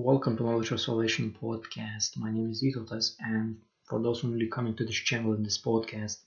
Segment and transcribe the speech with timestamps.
[0.00, 2.16] Welcome to Knowledge of Salvation podcast.
[2.16, 5.44] My name is Vytautas, and for those who are newly coming to this channel and
[5.44, 6.18] this podcast,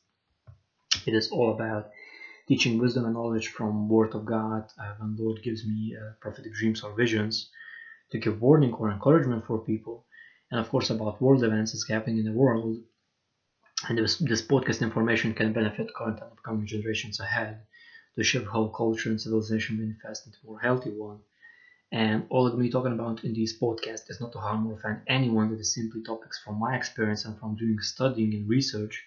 [1.06, 1.90] it is all about
[2.50, 4.66] teaching wisdom and knowledge from Word of God.
[4.78, 7.50] Uh, when Lord gives me uh, prophetic dreams or visions
[8.12, 10.06] to give warning or encouragement for people,
[10.52, 12.76] and of course about world events that's happening in the world.
[13.88, 17.62] And this, this podcast information can benefit current and upcoming generations ahead
[18.16, 21.22] to shape how culture and civilization manifest into a more healthy one
[21.92, 24.66] and all I'm going to be talking about in this podcast is not to harm
[24.66, 28.48] or offend anyone, it is simply topics from my experience and from doing studying and
[28.48, 29.04] research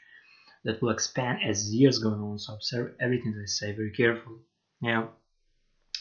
[0.65, 2.39] that will expand as years go on.
[2.39, 4.41] So observe everything that I say very carefully.
[4.83, 5.12] Now,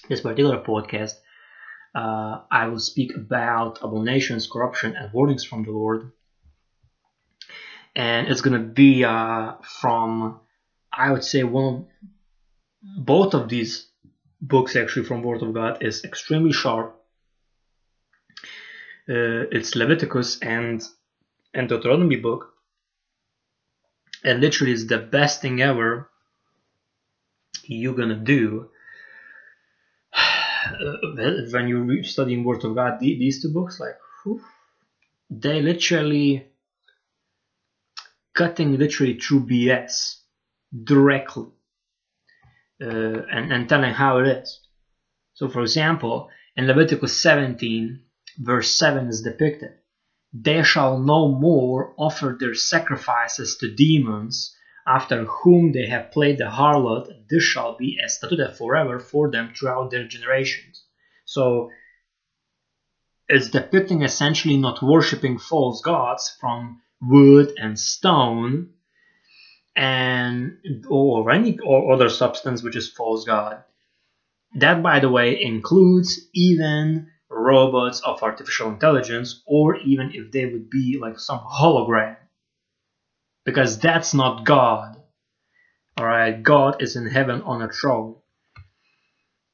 [0.10, 1.14] this particular podcast,
[1.96, 6.12] uh, I will speak about abominations, corruption, and warnings from the Lord.
[7.96, 10.40] And it's going to be uh, from,
[10.92, 13.88] I would say, one of both of these
[14.44, 17.00] books actually from Word of God is extremely sharp.
[19.10, 20.84] Uh, it's Leviticus and
[21.54, 22.54] and Deuteronomy book,
[24.24, 26.10] and literally is the best thing ever
[27.64, 28.70] you're gonna do
[31.52, 33.00] when you're studying Word of God.
[33.00, 34.42] These two books, like, whew,
[35.30, 36.48] they literally
[38.34, 40.16] cutting literally through BS
[40.84, 41.48] directly
[42.84, 44.60] Uh, and, and telling how it is.
[45.36, 48.02] So, for example, in Leviticus 17,
[48.40, 49.70] verse 7 is depicted
[50.34, 54.54] They shall no more offer their sacrifices to demons
[54.86, 57.08] after whom they have played the harlot.
[57.30, 60.84] This shall be a statute forever for them throughout their generations.
[61.24, 61.70] So,
[63.30, 68.74] it's depicting essentially not worshipping false gods from wood and stone
[69.76, 70.58] and
[70.90, 73.64] or any or other substance which is false god.
[74.56, 80.70] That, by the way, includes even robots of artificial intelligence, or even if they would
[80.70, 82.18] be like some hologram,
[83.46, 84.98] because that's not God.
[85.98, 88.16] All right, God is in heaven on a throne,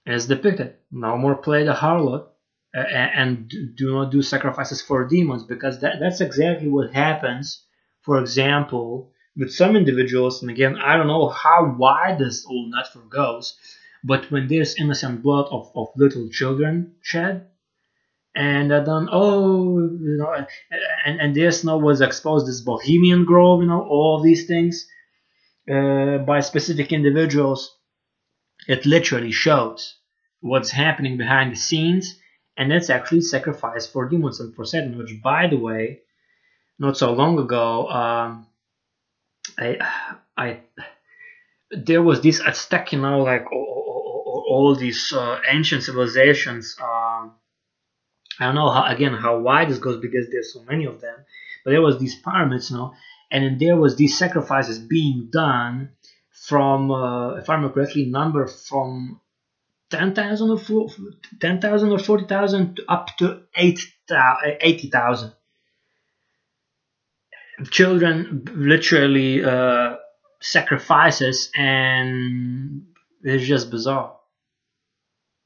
[0.06, 0.76] as depicted.
[0.92, 2.28] No more play the harlot,
[2.74, 7.66] and do not do sacrifices for demons, because that, that's exactly what happens.
[8.02, 13.10] For example, with some individuals, and again, I don't know how wide this whole network
[13.10, 13.58] goes,
[14.04, 17.48] but when there's innocent blood of, of little children shed,
[18.36, 20.46] and then oh, you know,
[21.06, 24.88] and, and there's no was exposed this Bohemian Grove, you know, all these things
[25.72, 27.78] uh, by specific individuals,
[28.68, 29.96] it literally shows
[30.42, 32.20] what's happening behind the scenes,
[32.58, 36.02] and that's actually sacrifice for demons and for Satan, which, by the way,
[36.78, 37.88] not so long ago.
[37.88, 38.49] Um,
[39.60, 39.78] I,
[40.38, 40.60] I,
[41.72, 46.76] there was this Aztec, you know, like all, all these uh, ancient civilizations.
[46.82, 47.34] Um,
[48.40, 51.16] I don't know how again how wide this goes because there's so many of them,
[51.64, 52.94] but there was these pyramids, you know,
[53.30, 55.90] and then there was these sacrifices being done
[56.32, 59.20] from, uh, if I remember correctly, number from
[59.90, 60.88] 10,000 or
[61.42, 65.34] 10,000 or 40,000 up to 80,000
[67.70, 69.96] children literally uh,
[70.42, 72.84] sacrifices and
[73.24, 74.16] it's just bizarre.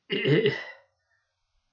[0.09, 0.53] It,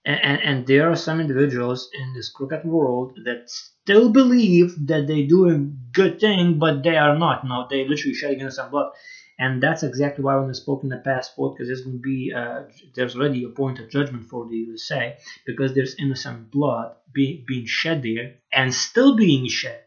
[0.05, 5.25] and, and there are some individuals in this crooked world that still believe that they
[5.25, 5.59] do a
[5.93, 7.47] good thing but they are not.
[7.47, 8.93] No they literally shedding innocent blood.
[9.39, 12.33] And that's exactly why when I spoke in the past because there's going to be
[12.35, 12.65] uh,
[12.95, 17.67] there's already a point of judgment for the USA because there's innocent blood be, being
[17.67, 19.83] shed there and still being shed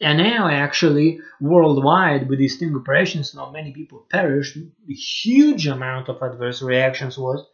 [0.00, 4.56] and now, actually, worldwide, with these sting operations, now many people perished.
[4.56, 7.46] A huge amount of adverse reactions was.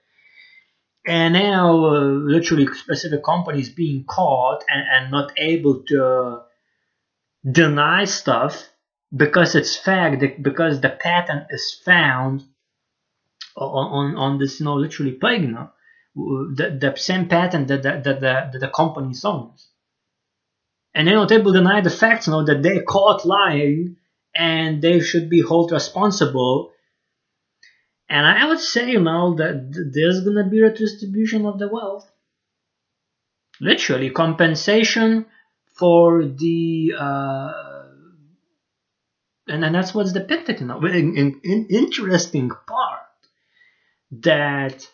[1.06, 6.43] And now, uh, literally, specific companies being caught and, and not able to
[7.50, 8.69] deny stuff
[9.15, 12.43] because it's fact, because the patent is found
[13.56, 15.43] on, on, on this, you know, literally plague,
[16.15, 19.70] the, the same patent that the, that the, that the company owns
[20.94, 23.96] and able to deny the facts you know that they caught lying
[24.34, 26.72] and they should be held responsible.
[28.08, 32.10] And i would say you know that there's gonna be a distribution of the wealth.
[33.60, 35.26] Literally compensation
[35.78, 37.52] for the uh,
[39.48, 43.00] and, and that's what's depicted in, in, in interesting part
[44.12, 44.88] that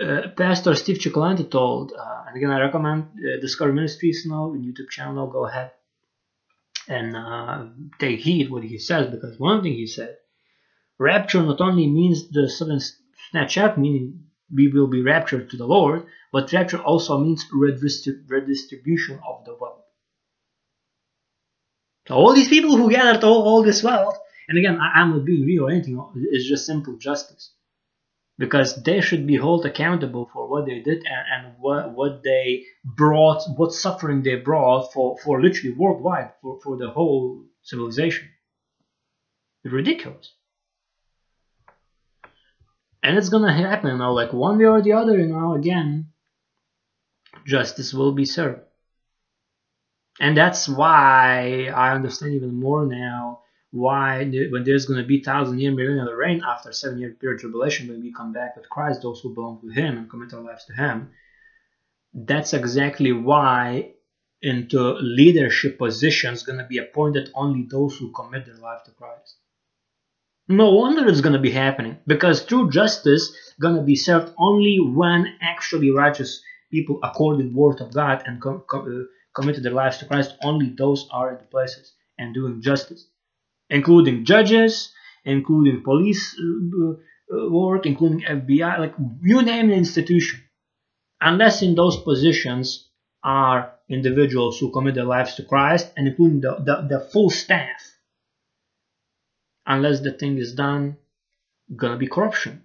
[0.00, 4.90] uh, Pastor Steve Cioccolanti told, uh, and again, I recommend uh, Discover Ministries now YouTube
[4.90, 5.26] channel.
[5.28, 5.72] Go ahead
[6.88, 7.66] and uh,
[7.98, 10.16] take heed what he says because one thing he said,
[10.98, 12.80] rapture not only means the sudden
[13.30, 19.18] snatch out, meaning we will be raptured to the Lord, but rapture also means redistribution
[19.26, 19.82] of the wealth.
[22.06, 24.16] So all these people who gathered all, all this wealth,
[24.48, 26.00] and again, I, am not being real or anything,
[26.30, 27.50] it's just simple justice.
[28.38, 32.64] Because they should be held accountable for what they did and, and what, what they
[32.84, 38.28] brought, what suffering they brought for, for literally worldwide, for, for the whole civilization.
[39.64, 40.32] Ridiculous
[43.06, 46.08] and it's gonna happen you know like one way or the other you know again
[47.46, 48.60] justice will be served
[50.18, 55.58] and that's why i understand even more now why when there's going to be thousand
[55.58, 59.20] year millennial reign after seven year period tribulation when we come back with christ those
[59.20, 61.10] who belong to him and commit our lives to him.
[62.14, 63.92] That's exactly why
[64.40, 69.36] into leadership positions going to be appointed only those who commit their life to christ.
[70.48, 75.90] No wonder it's gonna be happening because true justice gonna be served only when actually
[75.90, 76.40] righteous
[76.70, 79.04] people according word of God and com- com- uh,
[79.34, 80.36] committed their lives to Christ.
[80.42, 83.08] Only those are in the places and doing justice,
[83.70, 84.92] including judges,
[85.24, 90.40] including police uh, uh work, including FBI, like you name the institution.
[91.20, 92.88] Unless in those positions
[93.22, 97.96] are individuals who commit their lives to Christ and including the, the, the full staff
[99.66, 100.96] unless the thing is done,
[101.74, 102.62] gonna be corruption.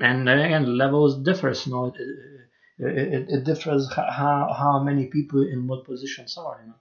[0.00, 1.66] And again, the levels differs.
[1.66, 1.96] You know, it,
[2.78, 6.60] it, it, differs how how many people in what positions are.
[6.60, 6.74] You know,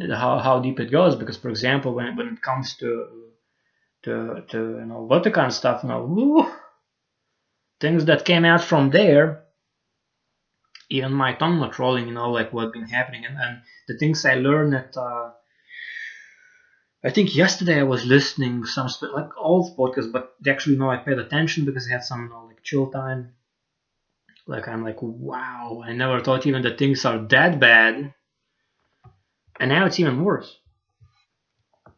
[0.00, 1.16] how how deep it goes.
[1.16, 3.30] Because, for example, when when it comes to
[4.04, 6.52] to to you know Vatican stuff, you know,
[7.80, 9.40] things that came out from there.
[10.90, 14.26] Even my tongue not rolling, you know, like what been happening, and, and the things
[14.26, 15.30] I learned at uh,
[17.04, 21.18] I think yesterday I was listening some like old podcasts, but actually no, I paid
[21.18, 23.34] attention because I had some you know, like chill time.
[24.46, 28.14] Like I'm like, wow, I never thought even that things are that bad,
[29.60, 30.58] and now it's even worse.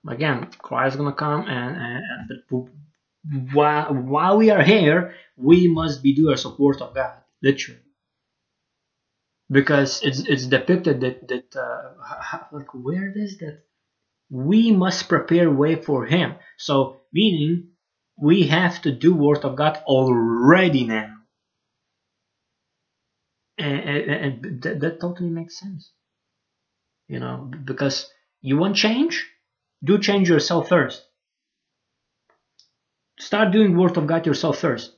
[0.06, 2.04] Again, Christ's gonna come, and, and,
[2.50, 7.80] and while while we are here, we must be doers word of God, literally,
[9.50, 13.62] because it's it's depicted that that uh, like where is that
[14.30, 16.34] we must prepare way for him.
[16.58, 17.70] So meaning
[18.16, 21.14] we have to do word of God already now.
[23.58, 25.92] And, and, and that, that totally makes sense.
[27.14, 28.10] You know, because
[28.42, 29.24] you want change?
[29.84, 31.00] Do change yourself first.
[33.20, 34.96] Start doing word of God yourself first.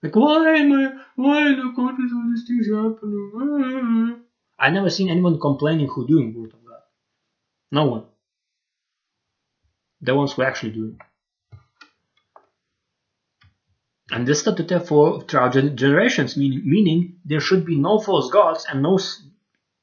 [0.00, 0.84] Like why am I
[1.16, 4.20] why in the country all these things happening?
[4.60, 6.82] I never seen anyone complaining who doing word of God.
[7.72, 8.04] no one.
[10.02, 10.96] The ones who actually do it.
[14.12, 15.52] And this statute for throughout
[15.84, 18.98] generations, meaning, meaning there should be no false gods and no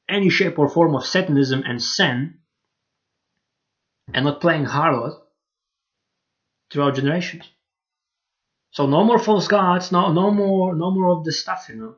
[0.09, 2.39] any shape or form of Satanism and sin,
[4.13, 5.19] and not playing harlot
[6.71, 7.49] throughout generations.
[8.71, 11.95] So no more false gods, no no more no more of this stuff, you know.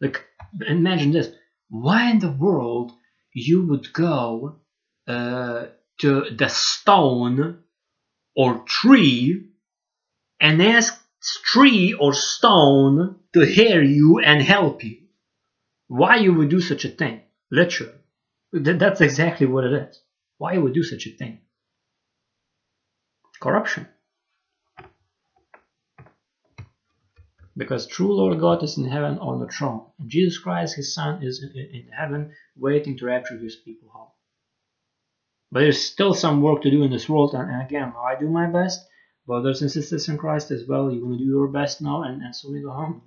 [0.00, 0.24] Like
[0.66, 1.28] imagine this.
[1.68, 2.92] Why in the world
[3.32, 4.60] you would go
[5.06, 5.66] uh,
[6.00, 7.62] to the stone
[8.36, 9.48] or tree
[10.40, 10.94] and ask
[11.44, 14.98] tree or stone to hear you and help you.
[15.88, 17.22] Why you would do such a thing?
[17.52, 17.92] Literally.
[18.52, 20.00] That's exactly what it is.
[20.38, 21.40] Why would do such a thing?
[23.40, 23.86] Corruption.
[27.54, 31.22] Because true Lord God is in heaven on the throne, and Jesus Christ, his Son,
[31.22, 34.08] is in heaven waiting to rapture his people home.
[35.50, 38.46] But there's still some work to do in this world, and, again, I do my
[38.46, 38.80] best.
[39.26, 42.34] Brothers and sisters in Christ as well, you're gonna do your best now, and, and
[42.34, 43.02] soon you go home.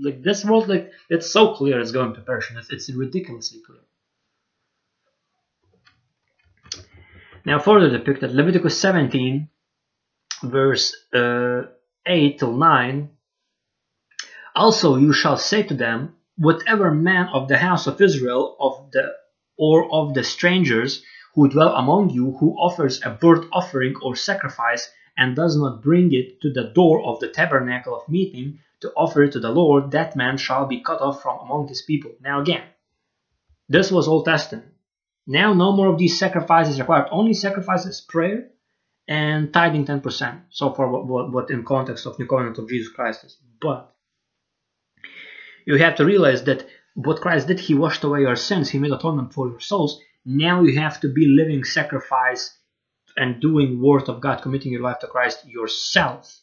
[0.00, 3.80] Like this world, like it's so clear it's going to perish, it's, it's ridiculously clear.
[7.48, 9.48] Now, further depicted, Leviticus 17,
[10.42, 11.62] verse uh,
[12.04, 13.08] 8 till 9.
[14.54, 19.14] Also, you shall say to them, whatever man of the house of Israel, of the
[19.56, 21.02] or of the strangers
[21.34, 26.12] who dwell among you, who offers a burnt offering or sacrifice, and does not bring
[26.12, 29.92] it to the door of the tabernacle of meeting to offer it to the Lord,
[29.92, 32.12] that man shall be cut off from among his people.
[32.20, 32.64] Now again,
[33.70, 34.74] this was Old Testament.
[35.28, 37.08] Now no more of these sacrifices required.
[37.10, 38.48] Only sacrifices, prayer,
[39.06, 40.40] and tithing 10%.
[40.48, 43.36] So far, what, what, what in context of New Covenant of Jesus Christ is.
[43.60, 43.94] But
[45.66, 48.70] you have to realize that what Christ did, He washed away your sins.
[48.70, 50.00] He made atonement for your souls.
[50.24, 52.58] Now you have to be living sacrifice
[53.18, 56.40] and doing word of God, committing your life to Christ yourself.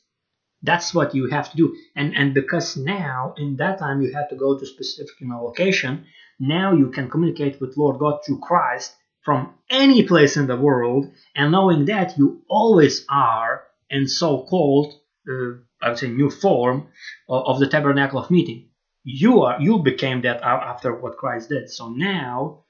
[0.62, 1.76] That's what you have to do.
[1.96, 5.44] And and because now in that time you had to go to specific you know,
[5.44, 6.06] location,
[6.40, 11.12] now you can communicate with Lord God through Christ from any place in the world,
[11.36, 14.94] and knowing that you always are in so-called,
[15.28, 16.88] uh, I would say, new form
[17.28, 18.70] of, of the tabernacle of meeting.
[19.04, 21.70] You are you became that after what Christ did.
[21.70, 22.66] So now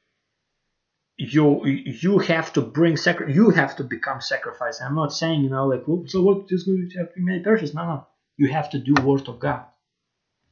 [1.17, 4.81] you you have to bring sacri- you have to become sacrifice.
[4.81, 7.45] I'm not saying you know like so what is going to have to be made.
[7.45, 8.07] No, no.
[8.37, 9.63] You have to do word of God.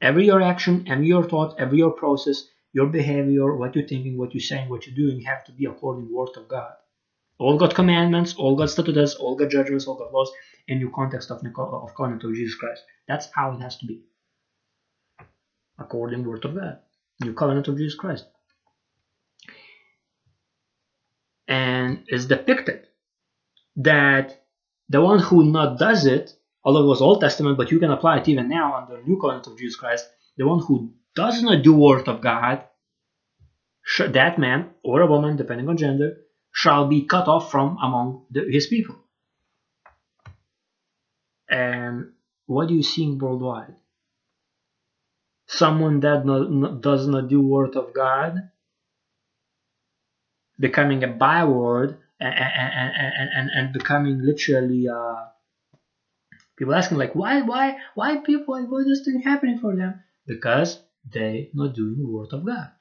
[0.02, 4.34] Every your action, every your thought, every your process, your behavior, what you're thinking, what
[4.34, 6.74] you're saying, what you're doing have to be according to the word of God.
[7.40, 10.32] All God's commandments, all God's statutes, all God's judgments, all God's laws
[10.68, 12.84] in your context of, of covenant of Jesus Christ.
[13.08, 14.04] That's how it has to be.
[15.80, 16.80] According to the word of God.
[17.22, 18.26] New covenant of Jesus Christ.
[21.48, 22.88] and it's depicted
[23.78, 24.44] that
[24.90, 28.20] the one who not does it, although it was Old Testament, but you can apply
[28.20, 31.64] it even now under the New Covenant of Jesus Christ, the one who does not
[31.64, 32.64] do word of God,
[34.00, 36.18] that man or a woman, depending on gender,
[36.52, 38.96] shall be cut off from among the, his people.
[41.50, 42.12] And
[42.46, 43.76] what do you see worldwide?
[45.48, 46.24] Someone that
[46.82, 48.50] does not do word of God
[50.60, 55.26] becoming a byword and, and, and, and becoming literally uh,
[56.58, 60.80] people asking like why why why people why is this thing happening for them because
[61.12, 62.72] they not doing the word of god.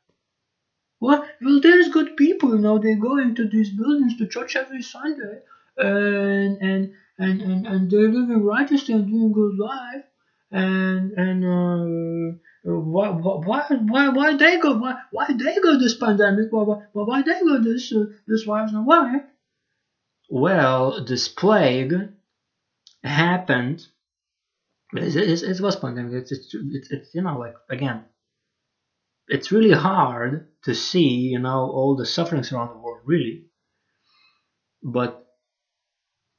[0.98, 1.26] What?
[1.40, 5.40] Well there's good people you know they go into these buildings to church every sunday
[5.76, 10.04] and and and and, and they're living righteously and doing good life.
[10.50, 16.48] And and uh, why why why why they go why why they go this pandemic?
[16.50, 19.20] Why why, why they go this uh, this virus and why?
[20.28, 21.94] Well this plague
[23.02, 23.86] happened.
[24.94, 26.12] It, it, it was pandemic.
[26.12, 26.54] It's, it's,
[26.90, 28.04] it's you know like again
[29.32, 33.36] it's really hard to see you know all the sufferings around the world really
[34.82, 35.26] but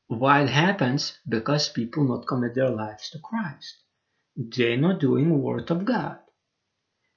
[0.07, 3.83] why it happens because people not commit their lives to christ
[4.35, 6.17] they're not doing Word of God.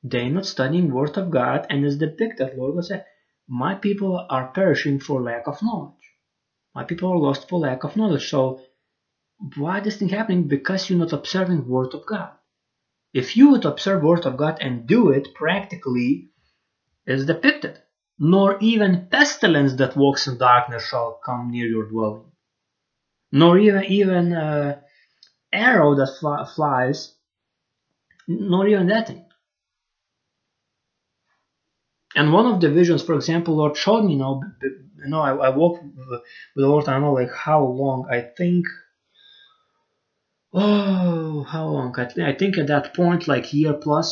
[0.02, 3.06] They're not studying Word of God, and as depicted, Lord God said,
[3.48, 6.12] My people are perishing for lack of knowledge.
[6.74, 8.28] My people are lost for lack of knowledge.
[8.28, 8.60] So
[9.56, 10.46] why this thing happening?
[10.46, 12.32] Because you're not observing Word of God.
[13.14, 16.28] If you would observe the Word of God and do it practically,
[17.06, 17.80] as depicted,
[18.18, 22.32] nor even pestilence that walks in darkness shall come near your dwelling,
[23.32, 24.76] nor even even uh,
[25.52, 27.10] arrow that fly, flies,
[28.28, 29.24] Nor even that thing.
[32.16, 35.32] And one of the visions, for example, Lord showed me, you know, you know, I,
[35.34, 35.94] I walked with
[36.56, 38.66] the Lord, I know, like how long, I think,
[40.56, 44.08] oh, how long, I, th I think at that point, like year plus,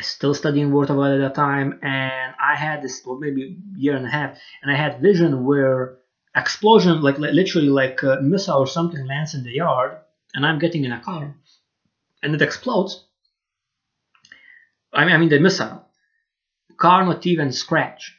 [0.00, 3.96] still studying Word of God at that time, and I had this, or maybe year
[3.96, 5.98] and a half, and I had vision where
[6.36, 9.92] explosion, like literally like a missile or something lands in the yard,
[10.34, 11.34] and I'm getting in a car
[12.24, 13.04] and it explodes,
[14.92, 15.86] I mean, I mean the missile,
[16.76, 18.16] car not even scratch.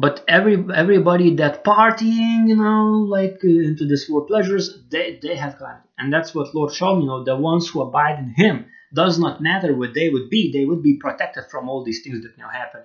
[0.00, 5.36] But every everybody that partying, you know, like uh, into this world pleasures, they they
[5.36, 7.00] have calamity, and that's what Lord showed.
[7.00, 10.52] You know, the ones who abide in Him does not matter what they would be;
[10.52, 12.82] they would be protected from all these things that now happen.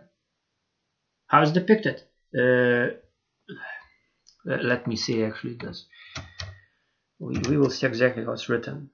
[1.28, 2.04] How is depicted?
[2.38, 2.88] Uh,
[4.46, 5.24] let me see.
[5.24, 5.86] Actually, this
[7.20, 8.90] we, we will see exactly how it's written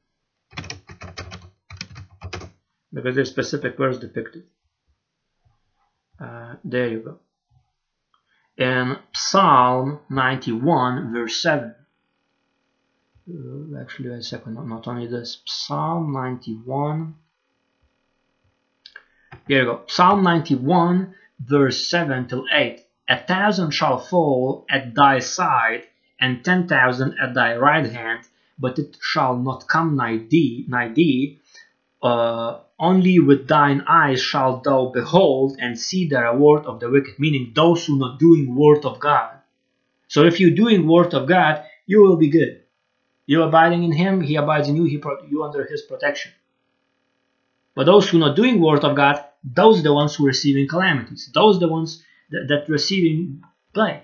[2.93, 4.43] because there's specific words depicted
[6.19, 7.19] uh, there you go
[8.61, 11.75] in Psalm 91 verse 7
[13.29, 15.41] uh, actually a second not only this.
[15.45, 17.15] Psalm 91
[19.47, 19.81] here you go.
[19.87, 25.83] Psalm 91 verse 7 till 8 a thousand shall fall at thy side
[26.17, 28.21] and ten thousand at thy right hand,
[28.57, 31.39] but it shall not come nigh thee, nigh thee.
[32.01, 37.19] Uh, only with thine eyes shalt thou behold and see the reward of the wicked,
[37.19, 39.29] meaning those who are not doing word of God.
[40.07, 42.63] So if you're doing word of God, you will be good.
[43.27, 46.31] You're abiding in Him, He abides in you, He you under His protection.
[47.75, 50.27] But those who are not doing word of God, those are the ones who are
[50.27, 51.29] receiving calamities.
[51.33, 54.01] Those are the ones that, that receiving plague.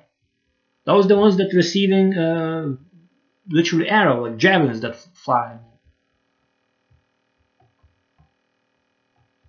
[0.86, 2.76] Those are the ones that receiving uh,
[3.50, 5.58] literally arrow, like javelins that fly.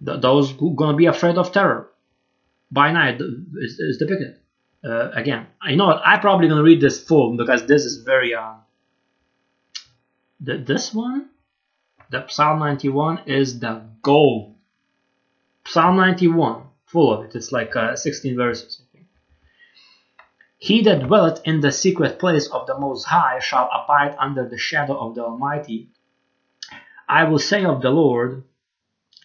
[0.04, 1.90] Th those who gonna be afraid of terror
[2.70, 4.36] by night is, is depicted.
[4.84, 6.02] Uh, again, you know what?
[6.04, 8.54] I probably gonna read this full because this is very uh,
[10.40, 11.30] this one,
[12.10, 14.56] the Psalm 91 is the goal.
[15.66, 17.34] Psalm 91, full of it.
[17.34, 18.82] It's like uh, 16 verses.
[20.58, 24.58] He that dwelleth in the secret place of the Most High shall abide under the
[24.58, 25.90] shadow of the Almighty.
[27.08, 28.44] I will say of the Lord,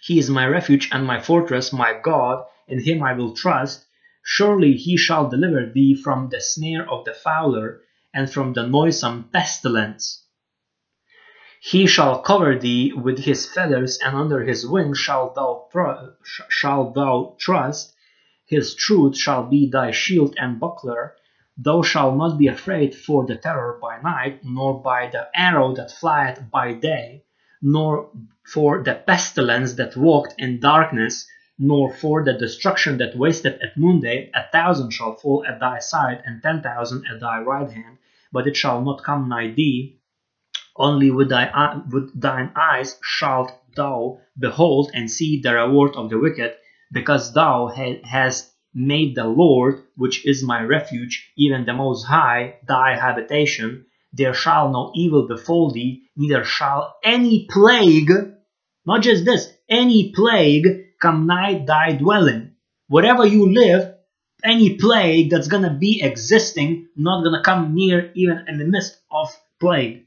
[0.06, 3.86] He is my refuge and my fortress, my God, in Him I will trust.
[4.22, 7.80] Surely He shall deliver thee from the snare of the fowler
[8.14, 10.26] and from the noisome pestilence.
[11.62, 15.70] He shall cover thee with his feathers, and under his wings shalt thou,
[16.50, 17.96] shalt thou trust.
[18.46, 21.16] His truth shall be thy shield and buckler.
[21.58, 25.92] Thou shalt not be afraid for the terror by night, nor by the arrow that
[25.92, 27.24] flieth by day,
[27.62, 28.12] nor
[28.46, 34.30] for the pestilence that walked in darkness, nor for the destruction that wasteth at noonday.
[34.34, 37.98] A thousand shall fall at thy side, and ten thousand at thy right hand,
[38.32, 40.00] but it shall not come nigh thee.
[40.76, 46.18] Only with, thy, with thine eyes shalt thou behold and see the reward of the
[46.18, 46.54] wicked,
[46.92, 52.56] because thou ha- hast made the Lord, which is my refuge, even the Most High,
[52.68, 53.86] thy habitation.
[54.12, 58.12] There shall no evil befall thee, neither shall any plague,
[58.86, 60.68] not just this, any plague
[61.02, 62.56] come nigh thy dwelling.
[62.88, 63.96] Wherever you live,
[64.44, 69.36] any plague that's gonna be existing, not gonna come near even in the midst of
[69.60, 70.06] plague.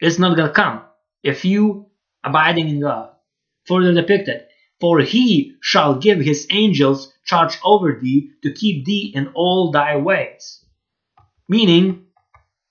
[0.00, 0.82] It's not gonna come
[1.22, 1.86] if you
[2.24, 3.10] abiding in God.
[3.66, 4.46] Further depicted,
[4.80, 9.96] for he shall give his angels charge over thee to keep thee in all thy
[9.96, 10.64] ways.
[11.48, 12.06] Meaning,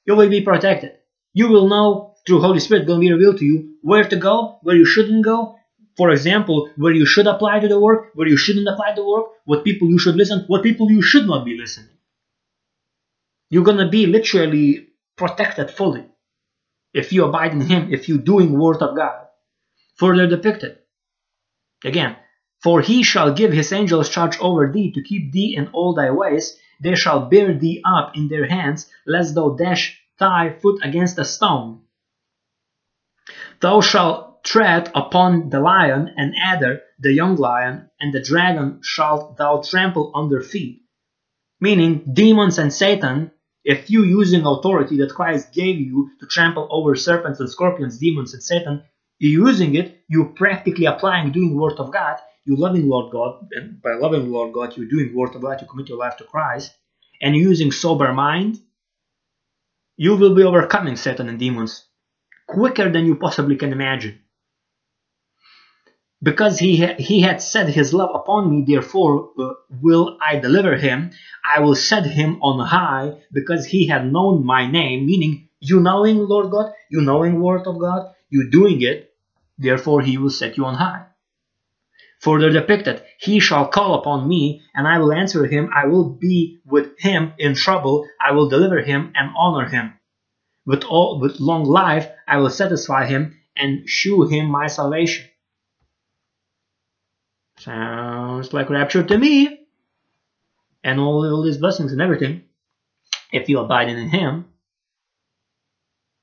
[0.06, 0.94] you will be protected.
[1.34, 4.60] You will know through Holy Spirit going to be revealed to you where to go,
[4.64, 5.56] where you shouldn't go.
[5.98, 9.26] For example, where you should apply to the work, where you shouldn't apply the work,
[9.46, 11.98] what people you should listen, what people you should not be listening.
[13.50, 16.06] You're gonna be literally protected fully
[16.94, 19.28] if you abide in Him, if you doing Word of God.
[19.96, 20.78] Further depicted,
[21.84, 22.18] Again,
[22.62, 26.12] for he shall give his angels charge over thee to keep thee in all thy
[26.12, 26.58] ways.
[26.82, 31.26] They shall bear thee up in their hands, lest thou dash thy foot against a
[31.26, 31.82] stone.
[33.62, 39.36] Thou shalt tread upon the lion and adder, the young lion, and the dragon shalt
[39.36, 40.84] thou trample under feet.
[41.60, 43.32] Meaning, demons and Satan,
[43.66, 48.34] if you using authority that Christ gave you to trample over serpents and scorpions, demons
[48.34, 48.84] and Satan,
[49.18, 53.82] you're using it, you're practically applying, doing Word of God, you're loving Lord God, and
[53.82, 56.74] by loving Lord God, you're doing Word of God, you commit your life to Christ,
[57.22, 58.58] and using sober mind,
[59.98, 61.89] you will be overcoming Satan and demons
[62.54, 64.20] quicker than you possibly can imagine.
[66.22, 70.76] Because he, ha- he had set his love upon me, therefore uh, will I deliver
[70.76, 71.12] him.
[71.46, 76.18] I will set him on high, because he had known my name, meaning you knowing
[76.18, 79.14] Lord God, you knowing Word of God, you doing it,
[79.58, 81.06] therefore he will set you on high.
[82.20, 85.70] Further depicted, he shall call upon me, and I will answer him.
[85.74, 88.06] I will be with him in trouble.
[88.20, 89.94] I will deliver him and honor him.
[90.70, 95.26] With all with long life I will satisfy him and shew him my salvation.
[97.58, 99.66] Sounds like rapture to me.
[100.84, 102.44] And all, all these blessings and everything.
[103.32, 104.46] If you abide in him.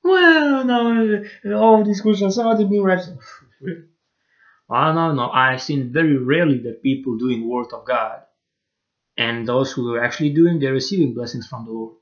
[0.01, 3.19] Well, no, all these Christians are being raptured.
[4.69, 5.29] Oh, I don't know.
[5.29, 8.23] I've seen very rarely that people doing word of God,
[9.15, 11.95] and those who are actually doing, they're receiving blessings from the Lord.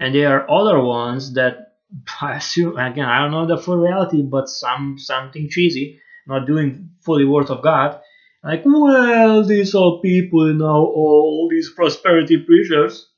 [0.00, 1.74] And there are other ones that
[2.20, 6.90] I assume again I don't know the full reality, but some something cheesy, not doing
[7.00, 8.00] fully word of God.
[8.44, 13.08] Like, well, these are people, you know, all these prosperity preachers.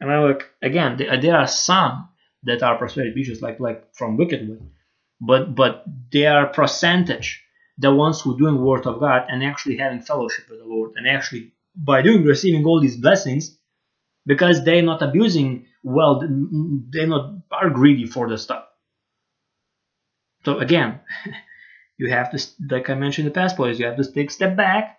[0.00, 2.10] And I like again, there are some
[2.44, 4.68] that are prosperity preachers, like like from Wickedwood
[5.20, 7.42] but but they are percentage
[7.78, 11.08] the ones who doing word of God and actually having fellowship with the Lord and
[11.08, 13.56] actually by doing receiving all these blessings
[14.26, 16.22] because they're not abusing well
[16.90, 18.64] they're not are greedy for the stuff
[20.44, 21.00] so again
[21.98, 24.32] you have to like i mentioned in the past boys you have to take a
[24.32, 24.98] step back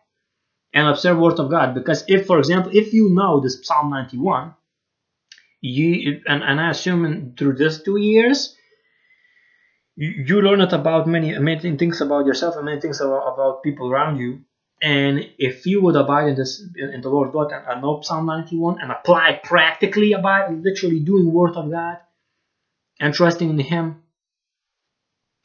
[0.73, 4.53] and observe word of god because if for example if you know this psalm 91
[5.61, 8.55] you and, and i assume through these two years
[9.99, 13.91] you, learn it about many many things about yourself and many things about, about people
[13.91, 14.41] around you.
[14.81, 18.77] And if you would abide in this in the Lord God and, know Psalm 91
[18.81, 21.97] and apply practically abide literally doing word of God
[22.99, 23.97] and trusting in Him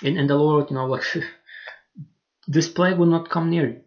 [0.02, 1.04] in, in the Lord, you know, like
[2.48, 3.80] this plague will not come near you.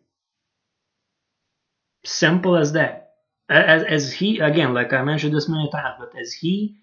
[2.06, 3.12] Simple as that.
[3.50, 6.76] As, as he again, like I mentioned this many times, but as he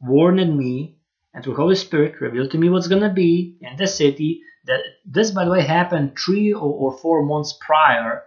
[0.00, 0.96] warned me
[1.34, 4.42] and through Holy Spirit revealed to me what's gonna be in the city.
[4.66, 8.22] That this, by the way, happened three or, four months prior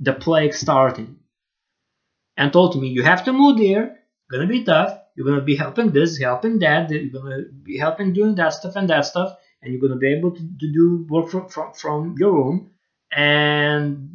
[0.00, 1.18] the plague starting,
[2.36, 3.98] and told me you have to move there.
[4.30, 4.98] Gonna be tough.
[5.16, 6.90] You're gonna be helping this, helping that.
[6.90, 10.32] You're gonna be helping doing that stuff and that stuff, and you're gonna be able
[10.32, 12.70] to, to do work from, from from your room.
[13.12, 14.10] And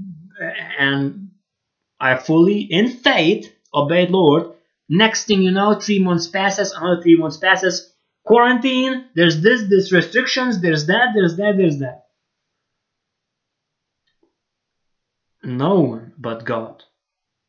[0.79, 1.31] and
[1.99, 4.53] I fully, in faith, obeyed Lord.
[4.89, 7.93] Next thing you know, three months passes, another three months passes.
[8.25, 12.05] Quarantine, there's this, there's restrictions, there's that, there's that, there's that.
[15.43, 16.83] No one but God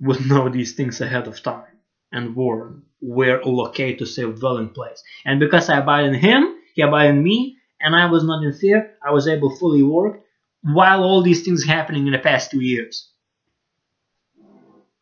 [0.00, 1.78] would know these things ahead of time
[2.12, 5.02] and warn where locate to save dwelling place.
[5.24, 8.52] And because I abide in Him, He abide in me, and I was not in
[8.52, 10.20] fear, I was able fully work
[10.62, 13.10] while all these things happening in the past two years.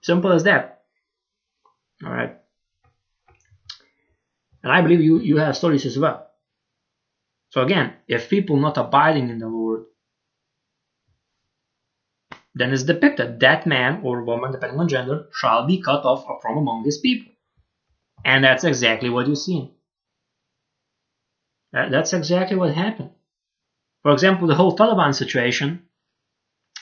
[0.02, 0.82] Simple as that.
[2.04, 2.37] All right.
[4.64, 6.27] And I believe you, you have stories as well.
[7.50, 9.85] So again, if people not abiding in the Lord,
[12.55, 16.57] then it's depicted that man or woman, depending on gender, shall be cut off from
[16.57, 17.33] among his people.
[18.24, 19.70] And that's exactly what you see.
[21.72, 23.11] That's exactly what happened.
[24.03, 25.83] For example, the whole Taliban situation,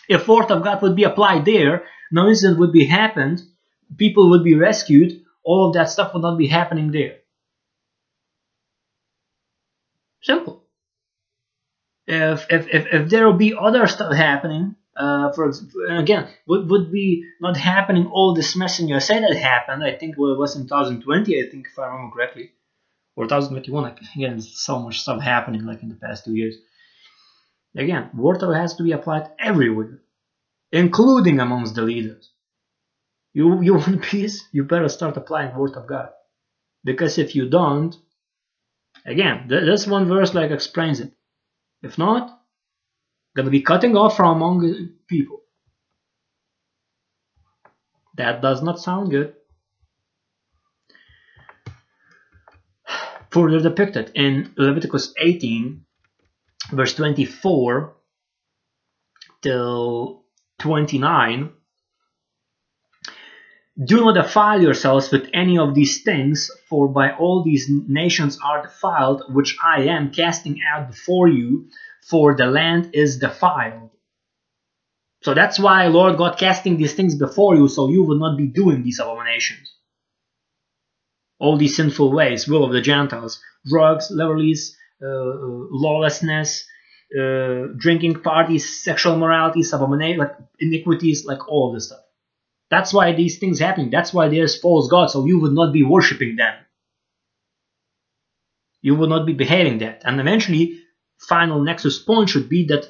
[0.09, 3.42] if Word of God would be applied there, no incident would be happened,
[3.97, 7.16] people would be rescued, all of that stuff would not be happening there.
[10.23, 10.65] Simple.
[12.07, 15.53] If if if, if there will be other stuff happening, uh, for
[15.89, 19.85] again, would would be not happening all this mess in USA that happened.
[19.85, 21.39] I think well, it was in 2020.
[21.39, 22.53] I think if I remember correctly,
[23.17, 23.83] or 2021.
[23.83, 26.57] Like, again, so much stuff happening like in the past two years.
[27.77, 30.03] Again, water has to be applied everywhere,
[30.73, 32.31] including amongst the leaders.
[33.33, 34.47] You you want peace?
[34.53, 36.11] You better start applying word of God,
[36.85, 37.97] because if you don't,
[39.05, 41.12] again, this one verse like explains it.
[41.83, 42.40] If not,
[43.37, 45.40] gonna be cutting off from among people.
[48.16, 49.35] That does not sound good.
[53.31, 55.87] Further depicted in Leviticus 18,
[56.70, 57.96] verse 24
[59.40, 60.24] till
[60.59, 61.50] 29
[63.83, 68.63] do not defile yourselves with any of these things, for by all these nations are
[68.63, 71.69] defiled, which I am casting out before you,
[72.03, 73.91] for the land is defiled.
[75.23, 78.47] So that's why Lord God casting these things before you, so you will not be
[78.47, 79.73] doing these abominations.
[81.39, 86.67] All these sinful ways, will of the Gentiles, drugs, liberties, uh, uh, lawlessness,
[87.19, 92.01] uh, drinking parties, sexual morality, abomination, like iniquities, like all this stuff.
[92.73, 93.91] That's why these things happen.
[93.91, 96.55] That's why there's false gods, so you would not be worshipping them.
[98.81, 100.01] You would not be behaving that.
[100.07, 100.81] And eventually,
[101.19, 102.87] final nexus point should be that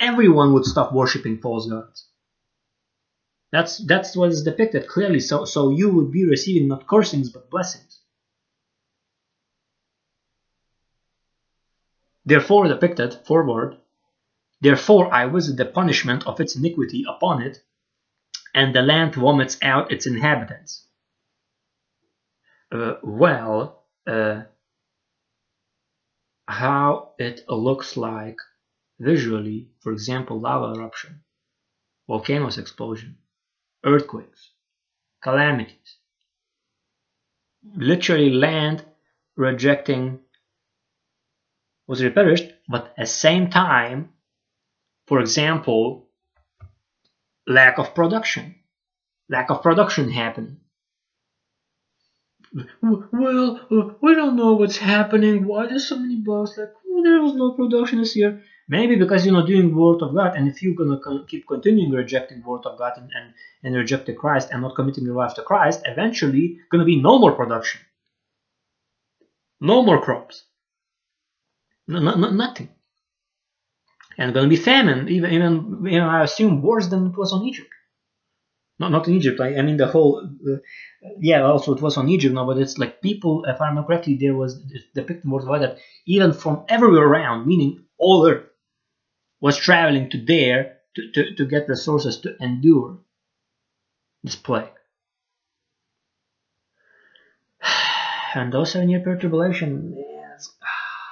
[0.00, 2.08] everyone would stop worshipping false gods.
[3.52, 5.20] That's that's what is depicted clearly.
[5.20, 8.00] So so you would be receiving not cursings but blessings.
[12.24, 13.76] Therefore depicted forward,
[14.60, 17.62] therefore I visit the punishment of its iniquity upon it,
[18.54, 20.86] and the land vomits out its inhabitants.
[22.72, 24.42] Uh, well, uh,
[26.46, 28.36] how it looks like
[28.98, 31.22] visually, for example, lava eruption,
[32.08, 33.16] volcanoes explosion,
[33.84, 34.50] earthquakes,
[35.22, 35.96] calamities,
[37.76, 38.84] literally land
[39.36, 40.20] rejecting
[41.86, 44.10] was replenished, but at the same time,
[45.06, 46.09] for example,
[47.46, 48.56] lack of production.
[49.28, 50.58] Lack of production happening.
[52.82, 55.46] Well, uh, we don't know what's happening.
[55.46, 56.56] Why there's so many bugs?
[56.58, 58.40] Like, oh, there was no production this year.
[58.68, 62.42] Maybe because you're not doing word of God, and if you're gonna keep continuing rejecting
[62.44, 65.82] word of God and, and, and rejecting Christ and not committing your life to Christ,
[65.86, 67.80] eventually gonna be no more production,
[69.60, 70.44] no more crops.
[71.88, 72.68] No, no, nothing.
[74.20, 77.42] And going to be famine, even, even, even I assume worse than it was on
[77.46, 77.70] Egypt.
[78.78, 80.56] Not, not in Egypt, I, I mean the whole, uh,
[81.18, 84.18] yeah, also it was on Egypt now, but it's like people, if I remember correctly,
[84.20, 84.60] there was
[84.94, 88.44] depicted worldwide that even from everywhere around, meaning all Earth,
[89.40, 92.98] was traveling to there to, to, to get resources to endure
[94.22, 94.68] this plague.
[98.34, 100.50] And those seven year tribulation, yes,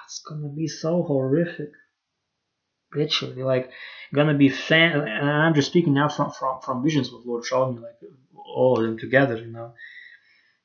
[0.04, 1.70] it's gonna be so horrific.
[2.94, 3.70] Literally, like
[4.14, 5.00] gonna be fan.
[5.00, 7.96] And I'm just speaking now from from from visions what Lord me, like
[8.34, 9.74] all of them together, you know.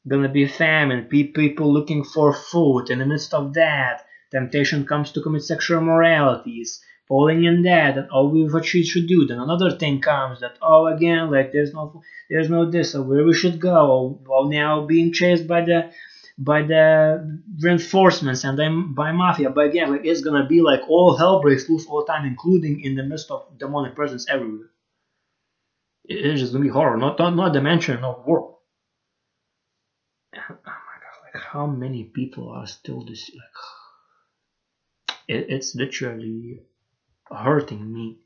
[0.07, 2.89] gonna be famine, people looking for food.
[2.89, 8.09] In the midst of that, temptation comes to commit sexual moralities, falling in that, and
[8.09, 9.25] all we what she should do.
[9.25, 13.25] Then another thing comes that oh again, like there's no there's no this or where
[13.25, 14.19] we should go.
[14.25, 15.91] Well now being chased by the
[16.37, 19.49] by the reinforcements and then by mafia.
[19.49, 22.81] But again, like it's gonna be like all hell breaks loose all the time, including
[22.81, 24.69] in the midst of demonic presence everywhere.
[26.05, 28.55] It's just gonna be horror, not not, not dimension of world.
[30.35, 36.63] Oh my god, like how many people are still this like it, it's literally
[37.29, 38.19] hurting me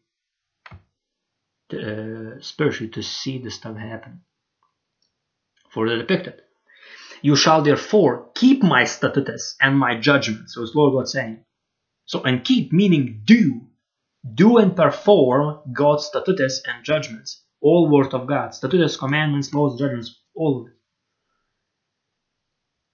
[1.70, 4.22] to, uh, especially to see this stuff happen
[5.70, 6.42] for the depicted
[7.22, 10.54] you shall therefore keep my statutes and my judgments.
[10.54, 11.44] So it's Lord God saying.
[12.06, 13.62] So and keep meaning do.
[14.34, 17.44] Do and perform God's statutes and judgments.
[17.62, 18.54] All word of God.
[18.54, 20.74] Statutes, commandments, laws, judgments, all of it.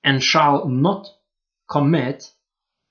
[0.03, 1.07] And shall not
[1.69, 2.29] commit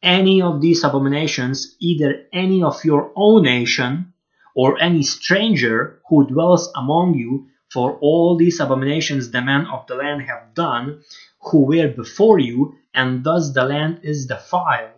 [0.02, 4.12] any of these abominations, either any of your own nation
[4.56, 9.94] or any stranger who dwells among you, for all these abominations the men of the
[9.94, 11.02] land have done,
[11.40, 14.92] who were before you, and thus the land is defiled.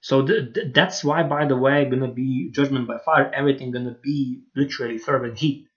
[0.00, 3.30] So th th that's why, by the way, gonna be judgment by fire.
[3.40, 5.68] Everything gonna be literally fervent heat,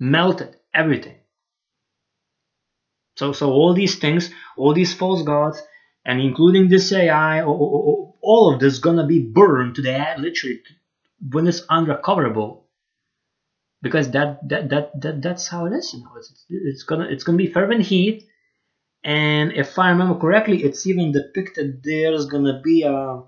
[0.00, 1.18] melted, everything.
[3.16, 5.62] So, so all these things, all these false gods,
[6.04, 10.62] and including this AI, all of this gonna be burned to the literally
[11.30, 12.63] when it's unrecoverable
[13.84, 17.24] because that that that, that that's how it is you know it's, it's gonna it's
[17.24, 18.18] gonna be fervent heat
[19.04, 23.22] and if I remember correctly it's even depicted there's gonna be a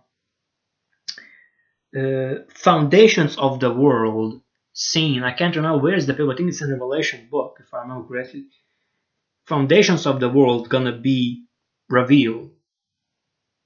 [1.99, 4.41] uh, foundations of the world
[4.73, 5.23] seen.
[5.23, 6.33] I can't remember where is the paper.
[6.33, 8.47] I think it's in Revelation book if I remember correctly.
[9.47, 11.47] Foundations of the world gonna be
[11.89, 12.51] revealed.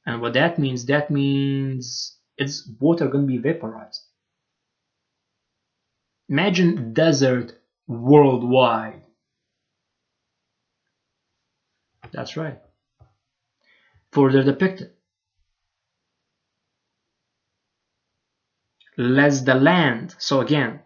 [0.07, 4.03] And what that means that means it's water gonna be vaporized
[6.31, 9.03] Imagine desert worldwide.
[12.12, 12.59] That's right.
[14.12, 14.93] Further depicted.
[18.97, 20.14] Less the land.
[20.19, 20.81] So again,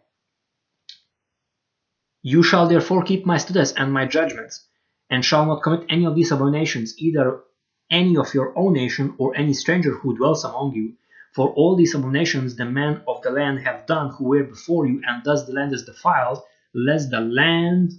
[2.23, 4.67] you shall therefore keep my statutes and my judgments,
[5.11, 7.43] and shall not commit any of these abominations, either
[7.91, 10.95] any of your own nation or any stranger who dwells among you,
[11.35, 15.03] for all these abominations the men of the land have done who were before you,
[15.07, 16.39] and thus the land is defiled,
[16.73, 17.93] lest the land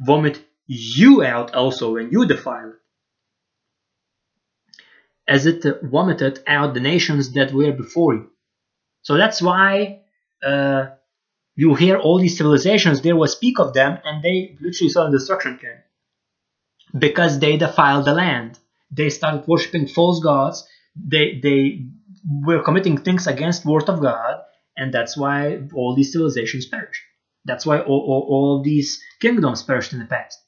[0.00, 2.76] vomit you out also when you defile it.
[5.26, 8.30] As it vomited out the nations that were before you.
[9.02, 10.00] So that's why
[10.44, 10.86] uh,
[11.54, 15.58] you hear all these civilizations, there was speak of them, and they literally saw destruction
[15.58, 16.98] came.
[16.98, 18.58] Because they defiled the land.
[18.90, 20.66] They started worshipping false gods.
[20.96, 21.86] They, they
[22.26, 24.42] were committing things against the word of God,
[24.76, 27.02] and that's why all these civilizations perished.
[27.44, 30.38] That's why all, all, all of these kingdoms perished in the past,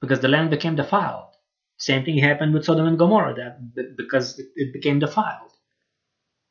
[0.00, 1.30] because the land became defiled.
[1.76, 5.50] Same thing happened with Sodom and Gomorrah, that because it, it became defiled.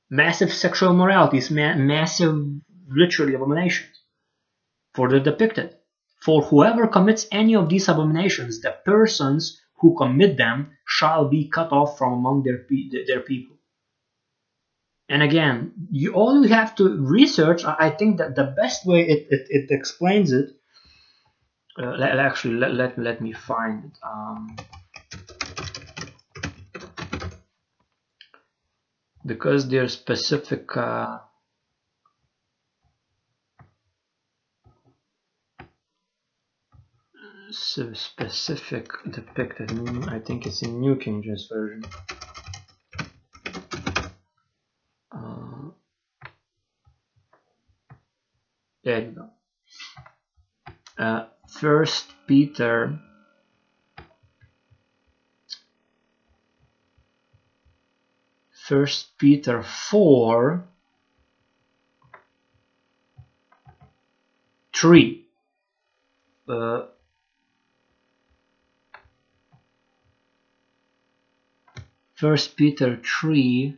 [0.10, 2.36] Massive sexual moralities, ma massive,
[2.88, 4.00] literally abominations.
[4.96, 5.76] Further depicted,
[6.22, 11.72] for whoever commits any of these abominations, the persons who commit them shall be cut
[11.72, 12.66] off from among their,
[13.08, 13.53] their people.
[15.10, 17.64] And again, you all you have to research.
[17.66, 20.50] I think that the best way it, it, it explains it.
[21.78, 23.98] Uh, let, actually, let, let, let me find it.
[24.04, 24.56] Um,
[29.26, 31.18] because there's specific uh,
[37.54, 39.72] specific depicted
[40.10, 41.84] I think it's in New King James Version
[48.84, 49.30] There you go.
[50.98, 53.00] Uh, First Peter.
[58.52, 60.64] First Peter 4
[64.74, 65.26] 3
[66.48, 66.86] uh,
[72.16, 73.78] First Peter 3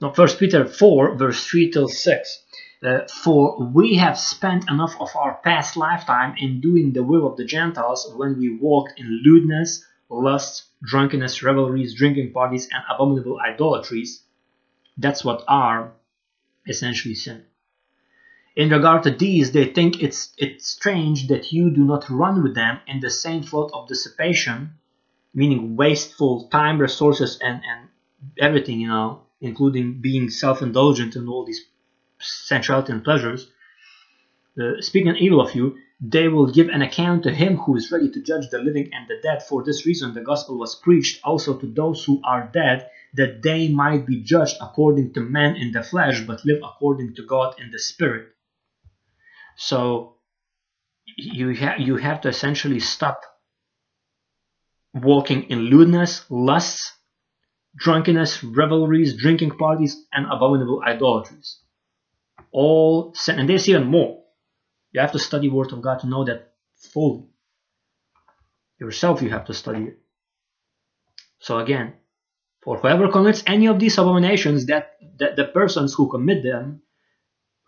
[0.00, 2.42] no First Peter 4 verse 3 till 6
[2.82, 7.36] uh, for we have spent enough of our past lifetime in doing the will of
[7.36, 14.22] the Gentiles when we walked in lewdness, lust, drunkenness, revelries, drinking parties, and abominable idolatries.
[14.98, 15.92] That's what are
[16.66, 17.44] essentially sin.
[18.54, 22.54] In regard to these, they think it's it's strange that you do not run with
[22.54, 24.74] them in the same flood of dissipation,
[25.34, 27.88] meaning wasteful time, resources, and and
[28.38, 31.62] everything, you know, including being self-indulgent and all these
[32.18, 33.50] sensuality and pleasures.
[34.60, 38.10] Uh, speaking evil of you, they will give an account to him who is ready
[38.10, 39.42] to judge the living and the dead.
[39.42, 43.68] For this reason, the gospel was preached also to those who are dead, that they
[43.68, 47.70] might be judged according to men in the flesh, but live according to God in
[47.70, 48.28] the spirit.
[49.56, 50.16] So
[51.16, 53.22] you have you have to essentially stop
[54.92, 56.92] walking in lewdness, lusts,
[57.76, 61.60] drunkenness, revelries, drinking parties, and abominable idolatries.
[62.52, 64.22] All sin, and there's even more.
[64.92, 67.24] You have to study Word of God to know that fully.
[68.78, 69.98] Yourself, you have to study it.
[71.38, 71.94] So again,
[72.62, 76.82] for whoever commits any of these abominations, that, that the persons who commit them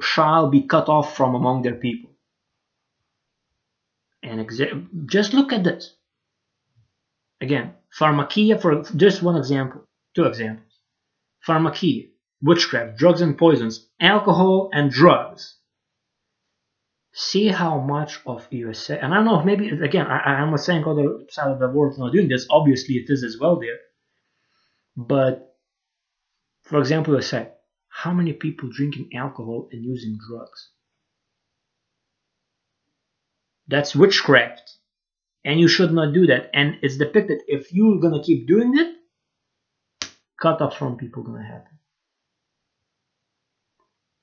[0.00, 2.10] shall be cut off from among their people.
[4.22, 5.94] And exa- just look at this.
[7.40, 9.87] Again, pharmakia, for just one example,
[10.18, 10.72] two examples.
[11.46, 12.08] Pharmakia,
[12.42, 15.56] witchcraft, drugs and poisons, alcohol and drugs.
[17.12, 20.84] See how much of USA, and I don't know, maybe, again, I, I'm not saying
[20.84, 23.78] other side of the world is not doing this, obviously it is as well there
[24.98, 25.54] but,
[26.62, 27.52] for example, I say,
[27.88, 30.70] how many people drinking alcohol and using drugs?
[33.68, 34.72] That's witchcraft.
[35.44, 36.50] And you should not do that.
[36.52, 38.96] And it's depicted if you're gonna keep doing it,
[40.40, 41.78] cut off from people gonna happen.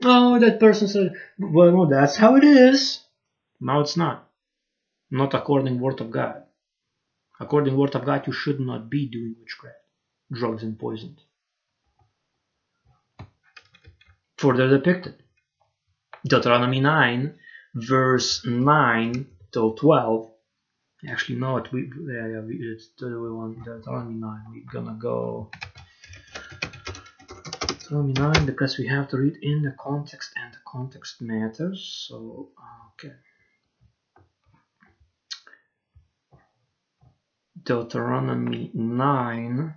[0.04, 3.00] Oh, that person said, well, no, that's how it is.
[3.60, 4.30] No, it's not.
[5.10, 6.44] Not according word of God.
[7.40, 9.78] According word of God, you should not be doing witchcraft
[10.32, 11.20] drugs and poisons.
[14.38, 15.16] Further depicted.
[16.28, 17.36] Deuteronomy 9,
[17.76, 20.32] verse 9 till 12.
[21.08, 24.40] Actually, no, it, we, yeah, uh, yeah, we, it's the one, Deuteronomy 9.
[24.50, 25.52] We're gonna go
[27.86, 32.08] Deuteronomy 9 because we have to read in the context and the context matters.
[32.08, 33.14] So, uh, okay.
[37.64, 39.76] Deuteronomy 9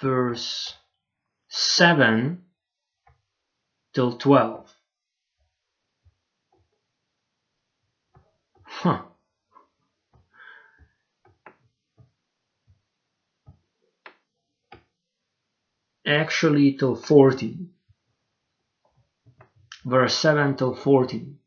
[0.00, 0.74] verse
[1.48, 2.42] 7
[3.92, 4.74] till 12.
[8.62, 9.02] Huh.
[16.06, 17.68] Actually, till 14.
[19.84, 21.38] Verse 7 till 14.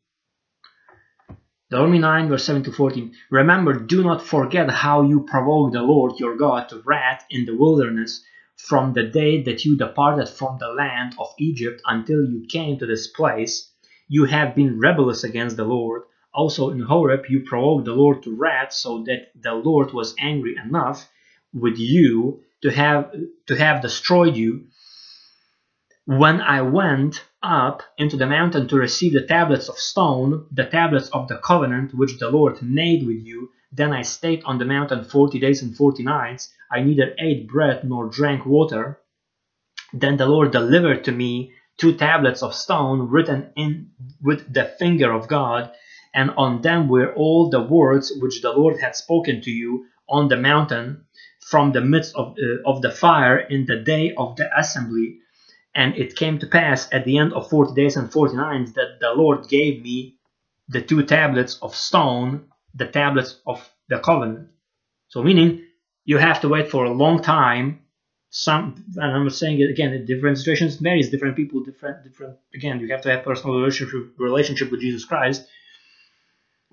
[1.70, 3.14] Deuteronomy 9, verse 7 to 14.
[3.30, 7.56] Remember, do not forget how you provoked the Lord your God to wrath in the
[7.56, 8.22] wilderness
[8.56, 12.86] from the day that you departed from the land of Egypt until you came to
[12.86, 13.72] this place,
[14.08, 16.02] you have been rebellious against the Lord.
[16.34, 20.56] Also in Horeb, you provoked the Lord to wrath, so that the Lord was angry
[20.62, 21.08] enough
[21.54, 23.12] with you to have
[23.46, 24.66] to have destroyed you.
[26.04, 31.08] When I went up into the mountain to receive the tablets of stone, the tablets
[31.10, 35.04] of the covenant which the Lord made with you, then I stayed on the mountain
[35.04, 36.52] forty days and forty nights.
[36.72, 39.00] I neither ate bread nor drank water.
[39.92, 45.12] Then the Lord delivered to me two tablets of stone written in with the finger
[45.12, 45.72] of God,
[46.12, 50.28] and on them were all the words which the Lord had spoken to you on
[50.28, 51.06] the mountain
[51.50, 55.18] from the midst of, uh, of the fire in the day of the assembly.
[55.74, 58.98] And it came to pass at the end of forty days and forty nights that
[59.00, 60.16] the Lord gave me
[60.68, 64.48] the two tablets of stone the tablets of the covenant.
[65.08, 65.64] So meaning
[66.04, 67.80] you have to wait for a long time.
[68.32, 72.78] Some and I'm saying it again, in different situations varies, different people, different different again,
[72.80, 75.46] you have to have personal relationship relationship with Jesus Christ.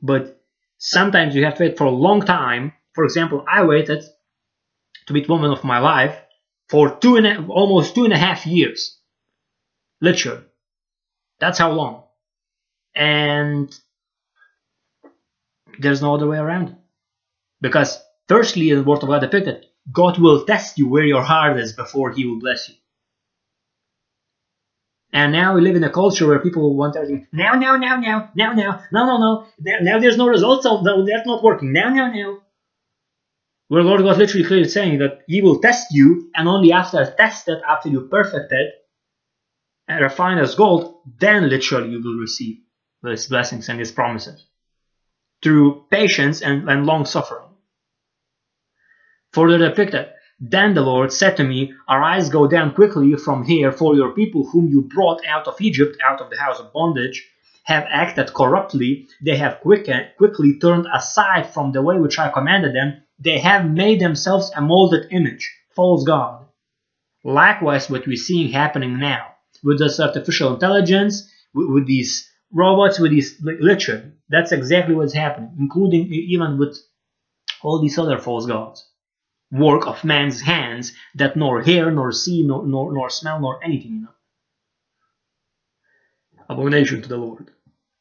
[0.01, 0.39] But
[0.77, 2.73] sometimes you have to wait for a long time.
[2.93, 4.03] For example, I waited
[5.07, 6.17] to meet woman of my life
[6.69, 8.97] for two and a, almost two and a half years.
[10.01, 10.43] Literally.
[11.39, 12.03] That's how long.
[12.95, 13.73] And
[15.79, 16.75] there's no other way around.
[17.61, 21.59] Because firstly, in the Word of God depicted, God will test you where your heart
[21.59, 22.75] is before He will bless you.
[25.13, 28.29] And now we live in a culture where people want everything now, now, now, now,
[28.35, 29.47] now, now, no, no, no.
[29.59, 31.71] Now, now there's no results, so that's not working.
[31.71, 32.39] Now, now, now.
[33.67, 37.57] Where Lord God literally clearly saying that He will test you, and only after tested,
[37.67, 38.71] after you perfected
[39.87, 42.59] and refined as gold, then literally you will receive
[43.05, 44.45] His blessings and His promises
[45.43, 47.47] through patience and, and long suffering.
[49.33, 50.07] Further depicted,
[50.39, 54.47] then the Lord said to me, Arise, go down quickly from here, for your people
[54.47, 57.27] whom you brought out of Egypt, out of the house of bondage,
[57.67, 62.73] have acted corruptly, they have quick, quickly turned aside from the way which I commanded
[62.73, 66.45] them, they have made themselves a molded image, false God.
[67.25, 73.11] Likewise, what we're seeing happening now with this artificial intelligence, with, with these robots, with
[73.11, 76.77] these literally, that's exactly what's happening, including even with
[77.61, 78.89] all these other false gods.
[79.51, 83.91] Work of man's hands that nor hear, nor see, nor, nor, nor smell, nor anything,
[83.91, 84.13] you know.
[86.47, 87.51] Abomination to the Lord.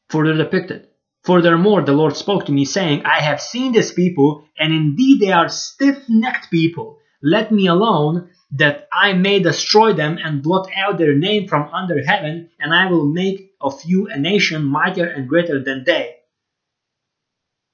[0.09, 0.87] Further depicted.
[1.23, 5.31] Furthermore, the Lord spoke to me, saying, I have seen this people, and indeed they
[5.31, 6.99] are stiff necked people.
[7.21, 12.01] Let me alone, that I may destroy them and blot out their name from under
[12.01, 16.15] heaven, and I will make of you a nation mightier and greater than they.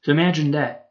[0.02, 0.90] So imagine that.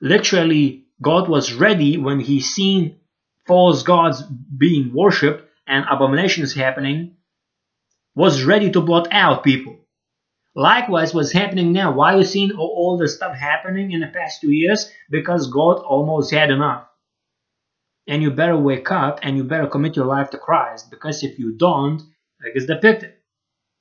[0.00, 3.00] Literally, God was ready when he seen
[3.46, 7.16] false gods being worshipped and abominations happening,
[8.14, 9.76] was ready to blot out people.
[10.54, 11.92] Likewise, what's happening now?
[11.92, 14.90] Why you seeing all this stuff happening in the past two years?
[15.10, 16.88] Because God almost had enough
[18.08, 21.38] and you better wake up and you better commit your life to Christ because if
[21.38, 21.98] you don't,
[22.42, 23.12] like it's depicted,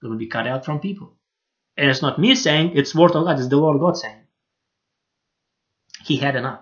[0.01, 1.13] going to be cut out from people.
[1.77, 4.23] And it's not me saying, it's word of God, it's the Lord God saying.
[6.03, 6.61] He had enough.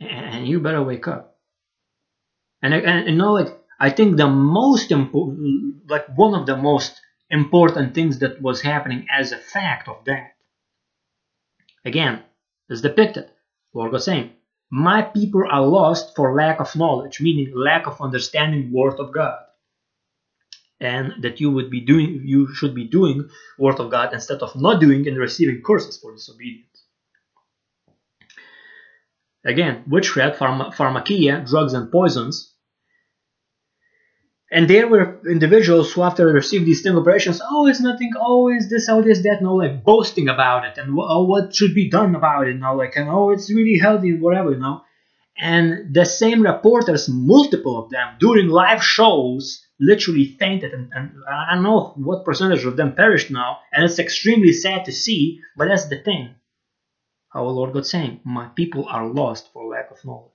[0.00, 1.38] And you better wake up.
[2.62, 7.00] And, and you know, like, I think the most important, like one of the most
[7.30, 10.34] important things that was happening as a fact of that,
[11.84, 12.22] again,
[12.68, 13.30] is depicted.
[13.74, 14.30] Lord God saying,
[14.70, 19.38] my people are lost for lack of knowledge, meaning lack of understanding word of God.
[20.80, 24.54] And that you would be doing you should be doing word of God instead of
[24.56, 26.82] not doing and receiving curses for disobedience.
[29.44, 32.52] Again, witchcraft, pharma, pharmakia, drugs and poisons
[34.50, 38.70] and there were individuals who, after received these sting operations, oh, it's nothing, oh, it's
[38.70, 42.14] this, oh, this, that, no, like boasting about it and oh, what should be done
[42.14, 44.82] about it, know, like, and oh, it's really healthy, whatever, you know.
[45.38, 51.54] And the same reporters, multiple of them, during live shows, literally fainted, and, and I
[51.54, 55.68] don't know what percentage of them perished now, and it's extremely sad to see, but
[55.68, 56.36] that's the thing.
[57.34, 60.32] Our Lord God saying, My people are lost for lack of knowledge.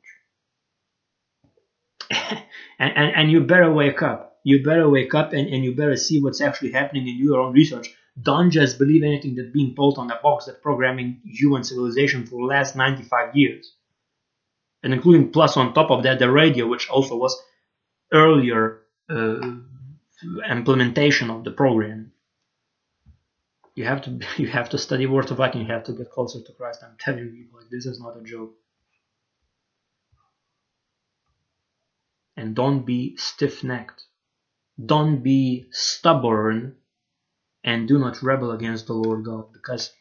[2.80, 4.40] and, and, and you better wake up.
[4.44, 7.54] You better wake up and, and you better see what's actually happening in your own
[7.54, 7.94] research.
[8.22, 12.42] Don't just believe anything that's being told on the box that programming human civilization for
[12.42, 13.74] the last 95 years.
[14.84, 17.40] And including plus on top of that the radio, which also was
[18.12, 19.40] earlier uh,
[20.50, 22.12] implementation of the program.
[23.76, 26.42] You have to you have to study Word of God you have to get closer
[26.42, 26.84] to Christ.
[26.84, 28.54] I'm telling you, like this is not a joke.
[32.42, 34.04] And don't be stiff necked.
[34.84, 36.76] Don't be stubborn
[37.64, 39.92] and do not rebel against the Lord God because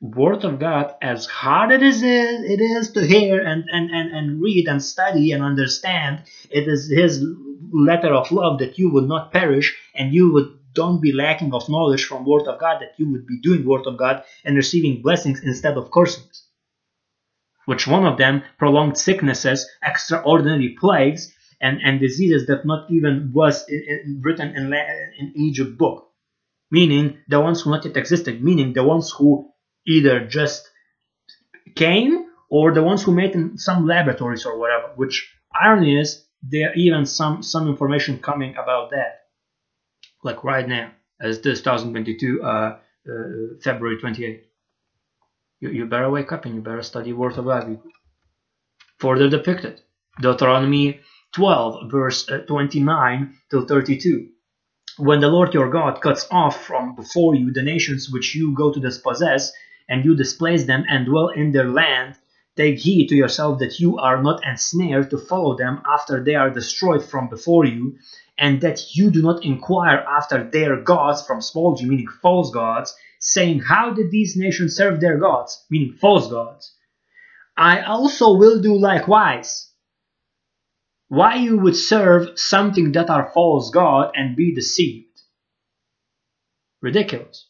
[0.00, 4.68] word of God as hard as it is to hear and, and, and, and read
[4.68, 7.22] and study and understand it is his
[7.70, 11.68] letter of love that you would not perish and you would don't be lacking of
[11.68, 15.02] knowledge from word of God that you would be doing word of God and receiving
[15.02, 16.46] blessings instead of cursings
[17.66, 23.64] which one of them prolonged sicknesses extraordinary plagues and, and diseases that not even was
[23.68, 26.08] in, written in, in Egypt book,
[26.70, 29.50] meaning the ones who not yet existed, meaning the ones who
[29.86, 30.68] either just
[31.74, 34.92] came or the ones who made in some laboratories or whatever.
[34.96, 39.26] Which irony is there even some some information coming about that,
[40.24, 42.78] like right now, as this 2022 uh, uh,
[43.62, 44.46] February 28.
[45.60, 47.78] You, you better wake up and you better study Word of God.
[48.98, 49.80] Further depicted,
[50.20, 51.00] Deuteronomy
[51.32, 54.28] 12, verse uh, 29 till 32.
[54.98, 58.72] When the Lord your God cuts off from before you the nations which you go
[58.72, 59.52] to dispossess,
[59.88, 62.16] and you displace them and dwell in their land,
[62.56, 66.50] take heed to yourself that you are not ensnared to follow them after they are
[66.50, 67.96] destroyed from before you,
[68.36, 72.94] and that you do not inquire after their gods from small g, meaning false gods,
[73.20, 76.74] saying, How did these nations serve their gods, meaning false gods?
[77.56, 79.69] I also will do likewise
[81.10, 85.08] why you would serve something that are false god and be deceived.
[86.80, 87.48] Ridiculous.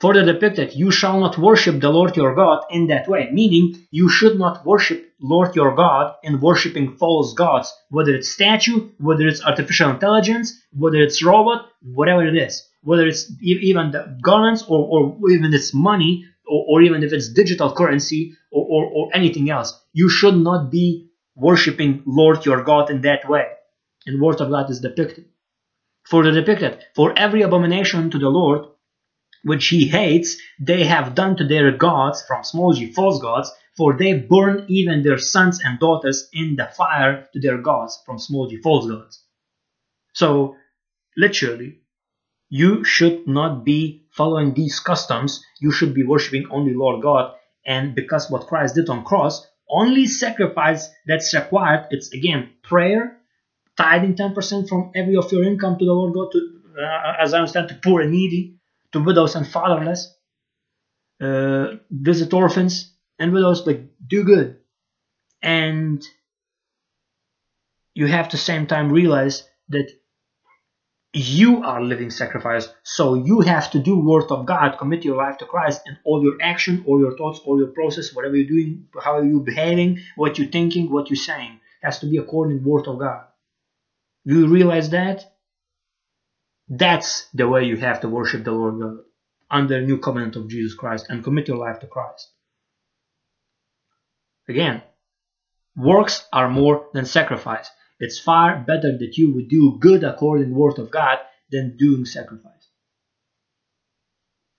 [0.00, 4.08] Further depicted, you shall not worship the Lord your God in that way, meaning you
[4.08, 9.44] should not worship Lord your God in worshiping false gods, whether it's statue, whether it's
[9.44, 14.78] artificial intelligence, whether it's robot, whatever it is, whether it's even the garments or,
[15.20, 19.50] or even it's money, or, or even if it's digital currency or, or, or anything
[19.50, 19.78] else.
[19.92, 23.46] You should not be worshipping Lord your God in that way.
[24.06, 25.26] And Word of God is depicted.
[26.04, 28.66] For Further depicted, for every abomination to the Lord
[29.42, 33.96] which he hates, they have done to their gods, from small g, false gods, for
[33.96, 38.48] they burn even their sons and daughters in the fire to their gods, from small
[38.48, 39.24] g, false gods.
[40.12, 40.56] So,
[41.16, 41.78] literally,
[42.48, 47.94] you should not be following these customs, you should be worshiping only Lord God, and
[47.94, 53.18] because what Christ did on cross, only sacrifice that's required, it's again prayer,
[53.76, 57.38] tithing 10% from every of your income to the Lord God, to, uh, as I
[57.38, 58.56] understand, to poor and needy,
[58.92, 60.14] to widows and fatherless,
[61.20, 64.58] uh, visit orphans and widows, like do good.
[65.42, 66.02] And
[67.94, 69.90] you have to same time realize that
[71.12, 72.68] you are living sacrifice.
[72.84, 76.22] So you have to do word of god commit your life to christ and all
[76.22, 79.98] your action all your thoughts all your process whatever you're doing how are you behaving
[80.16, 81.60] what you're thinking what you're saying.
[81.82, 83.24] Has to be according to word of god.
[84.26, 85.24] Do you realize that?
[86.68, 88.98] That's the way you have to worship the lord god
[89.50, 92.28] under new covenant of jesus christ and commit your life to christ.
[94.48, 94.82] Again
[95.76, 97.68] works are more than sacrifice
[98.00, 101.18] it's far better that you would do good according to the word of God
[101.52, 102.68] than doing sacrifice.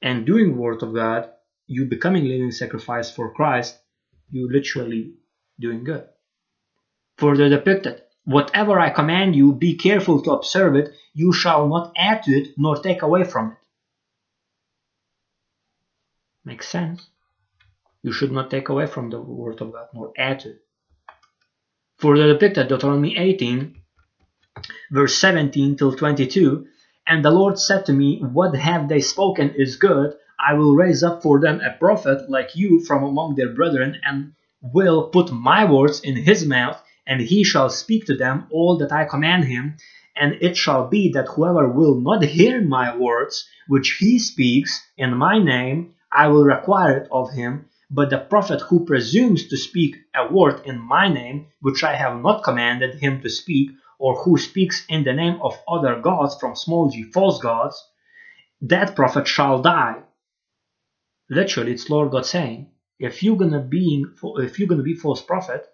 [0.01, 1.29] And doing word of God,
[1.67, 3.77] you becoming living sacrifice for Christ,
[4.29, 5.15] you literally
[5.59, 6.07] doing good.
[7.17, 12.23] Further depicted, whatever I command you, be careful to observe it, you shall not add
[12.23, 13.57] to it nor take away from it.
[16.45, 17.07] Makes sense.
[18.03, 20.61] You should not take away from the word of God nor add to it.
[22.01, 23.75] Further depicted Deuteronomy 18,
[24.89, 26.65] verse 17 till 22.
[27.05, 30.15] And the Lord said to me, What have they spoken is good.
[30.39, 34.33] I will raise up for them a prophet like you from among their brethren, and
[34.63, 38.91] will put my words in his mouth, and he shall speak to them all that
[38.91, 39.77] I command him.
[40.15, 45.15] And it shall be that whoever will not hear my words, which he speaks in
[45.15, 49.97] my name, I will require it of him, but the prophet who presumes to speak
[50.15, 54.37] a word in my name, which I have not commanded him to speak, or who
[54.39, 57.89] speaks in the name of other gods from small g false gods,
[58.61, 60.03] that prophet shall die.
[61.29, 64.05] Literally, it's Lord God saying, if you're gonna be
[64.37, 65.67] if you're gonna be false prophet,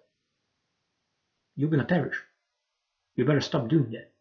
[1.56, 2.16] you're gonna perish.
[3.16, 4.12] You better stop doing that.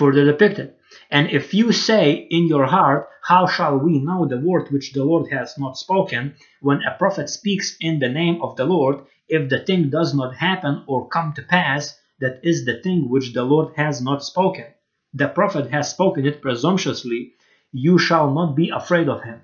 [0.00, 0.72] Further depicted,
[1.10, 5.04] and if you say in your heart, How shall we know the word which the
[5.04, 6.36] Lord has not spoken?
[6.62, 10.36] When a prophet speaks in the name of the Lord, if the thing does not
[10.36, 14.64] happen or come to pass, that is the thing which the Lord has not spoken.
[15.12, 17.34] The prophet has spoken it presumptuously,
[17.70, 19.42] you shall not be afraid of him.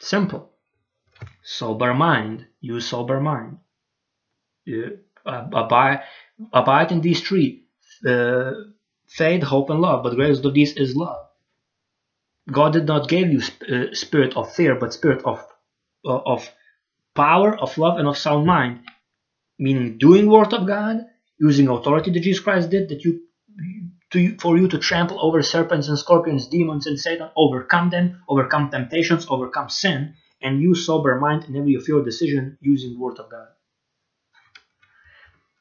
[0.00, 0.50] Simple.
[1.44, 3.58] Sober mind, you sober mind.
[4.66, 6.02] Uh, abide,
[6.52, 7.67] abide in these three.
[8.06, 8.52] Uh,
[9.08, 10.02] faith, hope, and love.
[10.02, 11.26] But greatest of these is love.
[12.50, 15.44] God did not give you sp- uh, spirit of fear, but spirit of
[16.04, 16.48] uh, of
[17.14, 18.80] power, of love, and of sound mind.
[19.58, 21.04] Meaning, doing word of God,
[21.38, 23.22] using authority that Jesus Christ did, that you
[24.10, 28.70] to for you to trample over serpents and scorpions, demons and Satan, overcome them, overcome
[28.70, 33.30] temptations, overcome sin, and use sober mind in every of your decision using word of
[33.30, 33.48] God.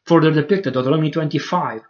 [0.05, 1.81] Further depicted, Deuteronomy 25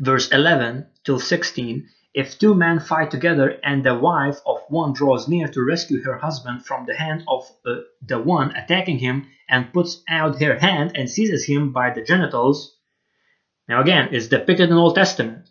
[0.00, 5.28] verse 11 till 16 if two men fight together and the wife of one draws
[5.28, 9.72] near to rescue her husband from the hand of uh, the one attacking him and
[9.72, 12.76] puts out her hand and seizes him by the genitals
[13.68, 15.48] now again it's depicted in old testament.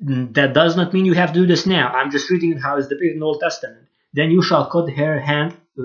[0.00, 1.88] That does not mean you have to do this now.
[1.88, 3.86] I'm just reading how it's depicted in old testament.
[4.14, 5.82] Then you shall cut her hand uh,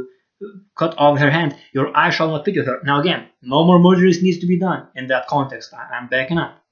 [0.78, 1.56] cut off her hand.
[1.74, 2.80] Your eye shall not pity her.
[2.86, 5.74] Now again no more murderers needs to be done in that context.
[5.74, 6.63] I'm backing up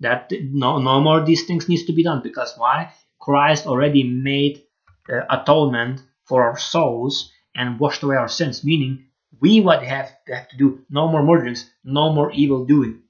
[0.00, 2.92] that no, no more these things needs to be done because why?
[3.20, 4.62] Christ already made
[5.08, 9.06] uh, atonement for our souls and washed away our sins meaning
[9.40, 13.00] we would have, have to do no more murderings no more evil doing.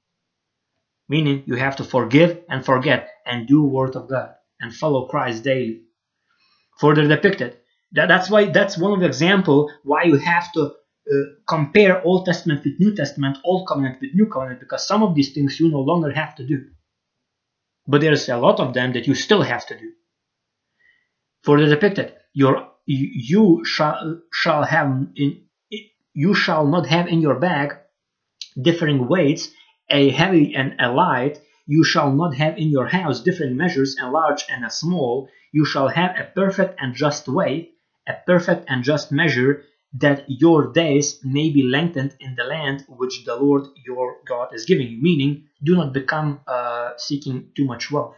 [1.09, 5.45] Meaning you have to forgive and forget and do word of god and follow christ
[5.45, 5.83] daily.
[6.79, 7.57] Further depicted
[7.95, 10.63] that, that's why that's one of the example why you have to
[11.11, 11.17] uh,
[11.49, 15.33] compare Old Testament with New Testament, Old Covenant with New Covenant, because some of these
[15.33, 16.67] things you no longer have to do.
[17.87, 19.93] But there's a lot of them that you still have to do.
[21.43, 25.43] For the depicted, your you shall shall have in
[26.15, 27.77] you shall not have in your bag
[28.61, 29.51] differing weights,
[29.91, 31.41] a heavy and a light.
[31.67, 35.29] You shall not have in your house different measures, a large and a small.
[35.53, 37.75] You shall have a perfect and just weight,
[38.07, 39.65] a perfect and just measure,
[39.95, 44.65] that your days may be lengthened in the land which the Lord your God is
[44.65, 45.01] giving you.
[45.01, 48.17] Meaning, do not become uh, seeking too much wealth.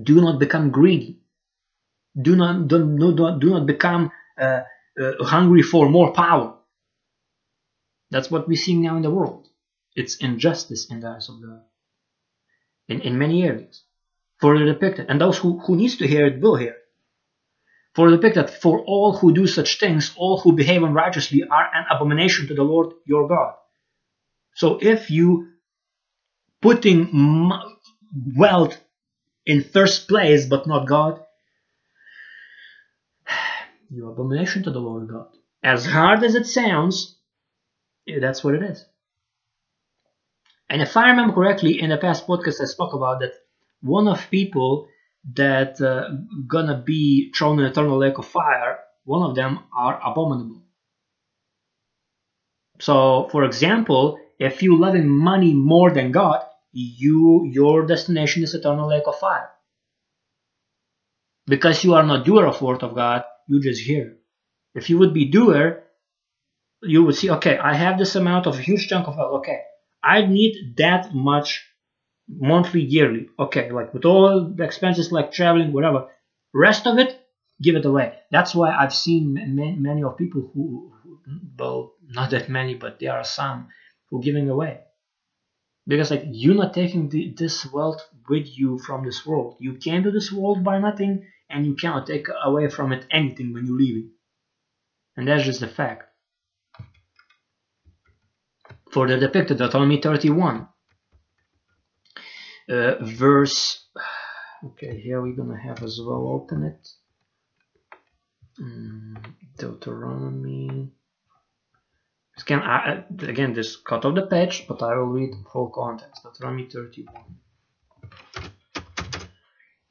[0.00, 1.18] Do not become greedy.
[2.20, 4.62] Do not do, not, do not become uh,
[5.00, 6.54] uh, hungry for more power.
[8.10, 9.48] That's what we're seeing now in the world.
[9.96, 11.62] It's injustice in the eyes of God.
[12.88, 13.82] In, in many areas.
[14.40, 15.06] For depicted.
[15.08, 16.83] And those who, who needs to hear it will hear it.
[17.94, 22.48] For depicted, for all who do such things, all who behave unrighteously are an abomination
[22.48, 23.54] to the Lord your God.
[24.54, 25.48] So if you
[26.60, 27.50] putting
[28.36, 28.76] wealth
[29.46, 31.20] in first place but not God,
[33.90, 35.28] you abomination to the Lord God.
[35.62, 37.16] As hard as it sounds,
[38.08, 38.84] eh, that's what it is.
[40.68, 43.34] And if I remember correctly, in the past podcast I spoke about that
[43.82, 44.88] one of people
[45.32, 46.10] that uh,
[46.46, 50.62] gonna be thrown in eternal lake of fire, one of them are abominable.
[52.80, 58.88] So, for example, if you love money more than God, you your destination is eternal
[58.88, 59.50] lake of fire.
[61.46, 64.16] Because you are not doer of word of God, you just hear.
[64.74, 65.84] If you would be doer,
[66.82, 69.18] you would see, okay, I have this amount of huge chunk of.
[69.18, 69.60] Okay,
[70.02, 71.64] I need that much
[72.28, 73.28] monthly, yearly.
[73.38, 76.08] Okay, like with all the expenses like traveling, whatever.
[76.52, 77.20] Rest of it,
[77.60, 78.14] give it away.
[78.30, 80.92] That's why I've seen many, many of people who,
[81.58, 83.68] well, not that many, but there are some
[84.10, 84.80] who giving away.
[85.86, 89.56] Because like you're not taking the, this wealth with you from this world.
[89.60, 93.52] You came to this world by nothing, and you cannot take away from it anything
[93.52, 94.10] when you leave it.
[95.16, 96.08] And that's just the fact.
[98.90, 100.68] For the depicted Deuteronomy 31,
[102.68, 103.84] uh, verse
[104.64, 106.88] okay here we're gonna have as well open it.
[108.60, 109.16] Mm,
[109.58, 110.92] Deuteronomy.
[112.40, 116.22] Again, I, again this cut off the page but I will read full context.
[116.24, 117.24] Deuteronomy 31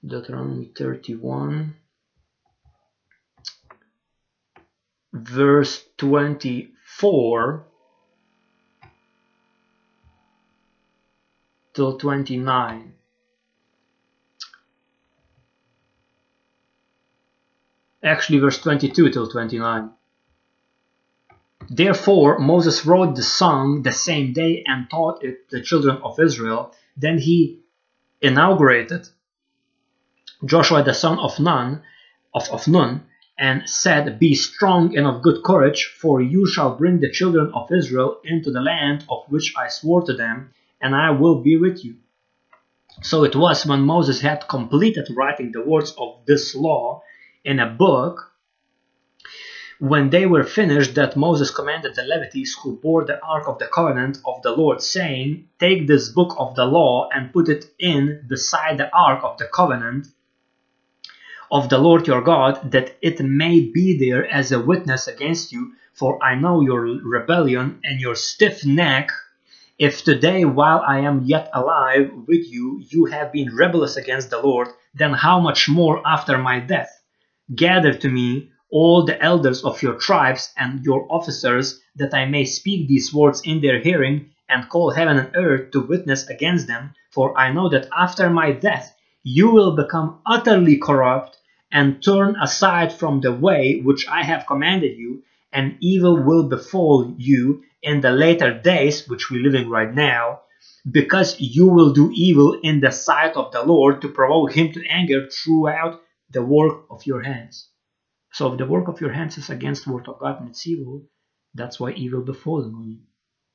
[0.05, 1.75] Deuteronomy 31
[5.13, 7.67] verse 24
[11.73, 12.93] till 29.
[18.03, 19.89] Actually, verse 22 till 29.
[21.69, 26.75] Therefore, Moses wrote the song the same day and taught it the children of Israel.
[26.97, 27.61] Then he
[28.21, 29.07] inaugurated
[30.45, 31.81] Joshua the son of Nun,
[32.33, 33.05] of, of Nun,
[33.39, 37.71] and said, Be strong and of good courage, for you shall bring the children of
[37.71, 40.51] Israel into the land of which I swore to them,
[40.83, 41.95] and I will be with you.
[43.01, 47.01] So it was when Moses had completed writing the words of this law
[47.43, 48.31] in a book,
[49.79, 53.67] when they were finished, that Moses commanded the Levites who bore the ark of the
[53.67, 58.25] covenant of the Lord, saying, Take this book of the law and put it in
[58.27, 60.07] beside the ark of the covenant
[61.49, 65.73] of the Lord your God, that it may be there as a witness against you,
[65.93, 69.09] for I know your rebellion and your stiff neck
[69.83, 74.39] if today, while I am yet alive with you, you have been rebellious against the
[74.39, 77.01] Lord, then how much more after my death?
[77.53, 82.45] Gather to me all the elders of your tribes and your officers, that I may
[82.45, 86.93] speak these words in their hearing, and call heaven and earth to witness against them,
[87.11, 91.37] for I know that after my death you will become utterly corrupt,
[91.73, 97.13] and turn aside from the way which I have commanded you, and evil will befall
[97.17, 100.41] you in the later days, which we're living right now,
[100.89, 104.85] because you will do evil in the sight of the Lord to provoke him to
[104.87, 107.69] anger throughout the work of your hands.
[108.31, 110.65] So if the work of your hands is against the word of God and it's
[110.65, 111.03] evil,
[111.53, 112.99] that's why evil befalling on you.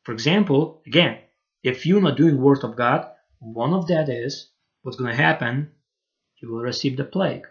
[0.05, 1.19] For example, again,
[1.65, 3.09] if you're not doing word of God,
[3.41, 4.51] one of that is
[4.83, 5.73] what's going to happen.
[6.41, 7.47] You will receive the plague.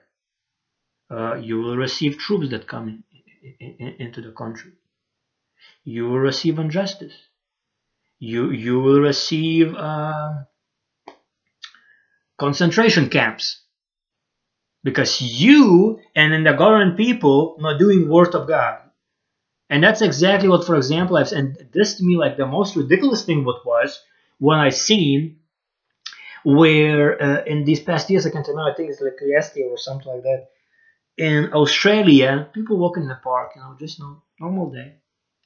[1.10, 3.04] Uh, you will receive troops that come in,
[3.60, 4.72] in, in, into the country
[5.84, 7.14] you will receive injustice.
[8.20, 10.44] You, you will receive uh,
[12.38, 13.62] concentration camps.
[14.84, 18.80] Because you and the government people not doing word of God.
[19.70, 23.26] And that's exactly what, for example, I've and this to me like the most ridiculous
[23.26, 24.02] thing what was
[24.40, 25.40] when I seen
[26.44, 29.78] where uh, in these past years I can't remember I think it's like yesterday or
[29.78, 30.48] something like that
[31.18, 34.96] in Australia people walking in the park you know just no normal day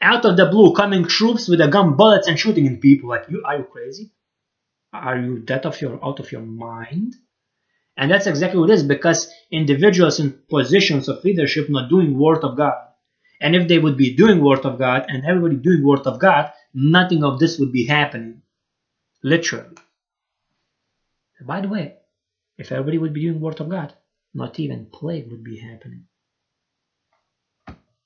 [0.02, 3.26] out of the blue coming troops with a gun bullets and shooting in people like
[3.30, 4.12] you are you crazy
[4.94, 7.16] are you that of your out of your mind
[7.98, 12.44] and that's exactly what it is because individuals in positions of leadership not doing word
[12.44, 12.76] of god
[13.42, 16.54] And if they would be doing Word of God and everybody doing Word of God,
[16.74, 18.44] nothing of this would be happening.
[19.24, 19.76] Literally.
[21.44, 21.96] By the way,
[22.58, 23.96] if everybody would be doing Word of God,
[24.34, 26.06] not even plague would be happening.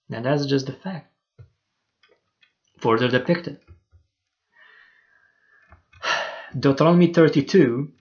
[0.09, 1.11] And that's just the fact.
[2.85, 3.57] Further depicted.
[6.55, 7.91] Deuteronomy 32,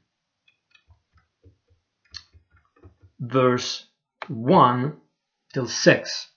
[3.19, 3.87] verse
[4.29, 5.01] 1
[5.55, 6.29] till 6.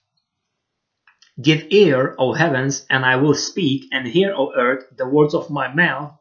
[1.42, 5.50] Give ear, O heavens, and I will speak, and hear, O earth, the words of
[5.50, 6.18] my mouth.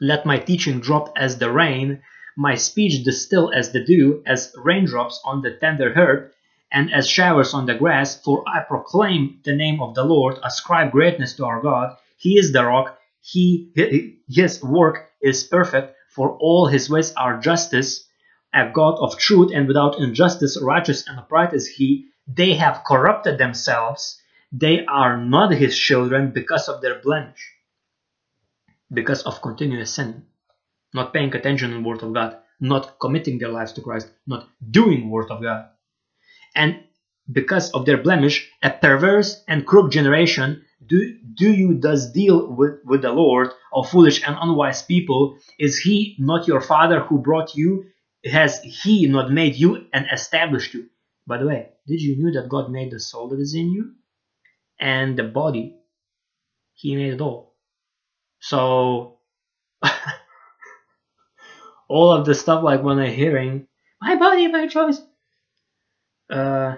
[0.00, 2.02] Let my teaching drop as the rain,
[2.36, 6.32] my speech distill as the dew, as raindrops on the tender herb,
[6.74, 8.20] and as showers on the grass.
[8.20, 11.96] For I proclaim the name of the Lord, ascribe greatness to our God.
[12.18, 13.72] He is the rock, he,
[14.28, 18.06] his work is perfect, for all his ways are justice.
[18.52, 22.06] A God of truth and without injustice, righteous and upright is he.
[22.26, 24.20] They have corrupted themselves.
[24.52, 27.54] They are not his children because of their blemish
[28.92, 30.24] because of continuous sin,
[30.92, 34.48] not paying attention to the Word of God, not committing their lives to Christ, not
[34.70, 35.70] doing Word of God.
[36.54, 36.84] And
[37.30, 42.80] because of their blemish, a perverse and crooked generation, do, do you thus deal with,
[42.84, 45.38] with the Lord, O foolish and unwise people?
[45.58, 47.86] Is he not your father who brought you?
[48.24, 50.88] Has he not made you and established you?
[51.26, 53.92] By the way, did you know that God made the soul that is in you?
[54.78, 55.76] And the body,
[56.74, 57.54] he made it all.
[58.40, 59.18] So
[61.88, 63.66] all of the stuff like when I'm hearing
[64.00, 65.00] my body, my choice,
[66.30, 66.76] uh,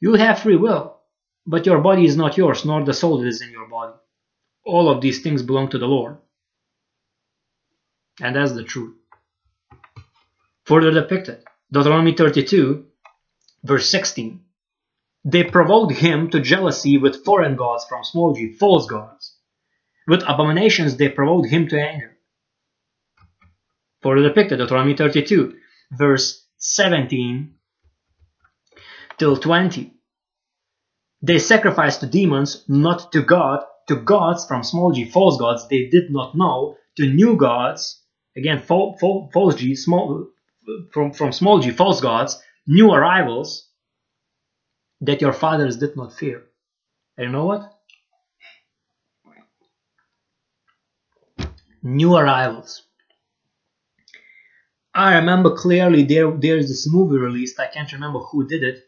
[0.00, 0.98] you have free will,
[1.46, 3.94] but your body is not yours, nor the soul that is in your body.
[4.64, 6.18] All of these things belong to the Lord.
[8.20, 8.94] And that's the truth.
[10.64, 12.86] Further depicted, Deuteronomy 32,
[13.62, 14.40] verse 16.
[15.24, 19.36] They provoked him to jealousy with foreign gods from small g, false gods
[20.06, 22.16] with abominations they provoked him to anger.
[24.02, 25.56] Further depicted Deuteronomy 32,
[25.90, 27.55] verse 17
[29.18, 29.92] till 20.
[31.22, 35.86] They sacrificed to demons, not to God, to gods from small g, false gods they
[35.86, 38.02] did not know, to new gods,
[38.36, 40.28] again, false g, small,
[40.92, 43.68] from, from small g, false gods, new arrivals
[45.00, 46.42] that your fathers did not fear.
[47.16, 47.76] And you know what?
[51.86, 52.82] new arrivals.
[54.94, 57.60] I remember clearly there there's this movie released.
[57.60, 58.85] I can't remember who did it,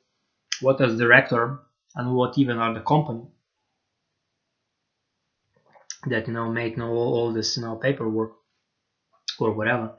[0.61, 1.61] what as director,
[1.95, 3.25] and what even are the company
[6.07, 8.33] that you know made you know, all, this you know paperwork
[9.39, 9.95] or whatever.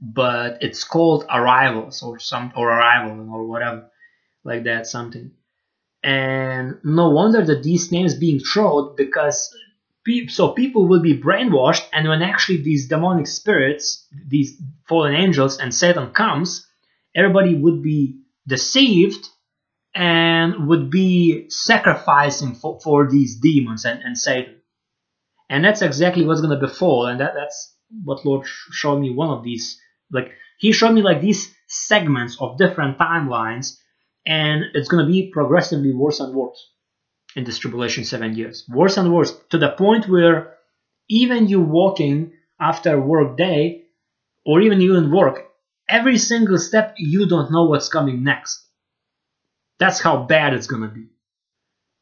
[0.00, 3.90] But it's called Arrivals or some or Arrival or whatever
[4.42, 5.32] like that something.
[6.02, 9.54] And no wonder that these names being thrown because
[10.28, 15.74] so people will be brainwashed and when actually these demonic spirits these fallen angels and
[15.74, 16.66] satan comes
[17.14, 19.26] everybody would be deceived
[19.94, 24.60] and would be sacrificing for, for these demons and, and satan
[25.48, 27.74] and that's exactly what's going to befall and that, that's
[28.04, 29.80] what lord showed me one of these
[30.10, 33.78] like he showed me like these segments of different timelines
[34.26, 36.70] and it's going to be progressively worse and worse
[37.36, 38.64] in this tribulation seven years.
[38.68, 40.54] Worse and worse, to the point where
[41.08, 43.84] even you walking after work day,
[44.46, 45.44] or even you in work,
[45.88, 48.63] every single step you don't know what's coming next.
[49.84, 51.08] That's how bad it's gonna be.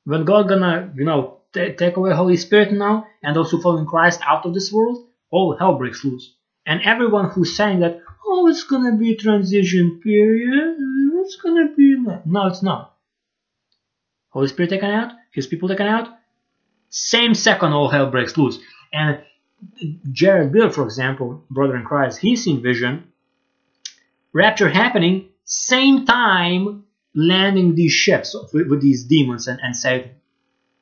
[0.05, 4.20] When God gonna, you know, t- take away Holy Spirit now, and also following Christ
[4.24, 6.33] out of this world, all hell breaks loose.
[6.64, 10.76] And everyone who's saying that, oh, it's gonna be transition period,
[11.24, 12.95] it's gonna be, no, it's not.
[14.28, 16.07] Holy Spirit taken out, his people taken out,
[16.89, 18.61] same second all hell breaks loose.
[18.93, 19.24] And
[20.12, 23.12] Jared Bill, for example, brother in Christ, he's seen vision,
[24.33, 30.12] rapture happening, same time landing these ships with, with these demons and, and Satan.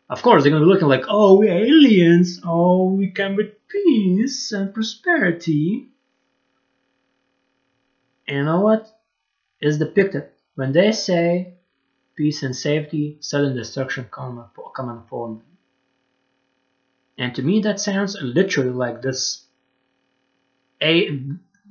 [0.08, 2.40] Of course, they're going to be looking like, oh, we're aliens.
[2.44, 5.88] Oh, we come with peace and prosperity.
[8.26, 8.86] And you know what?
[9.60, 11.54] Is depicted when they say
[12.16, 15.46] peace and safety, sudden destruction come, come upon them.
[17.18, 19.44] And to me that sounds literally like this
[20.82, 21.20] a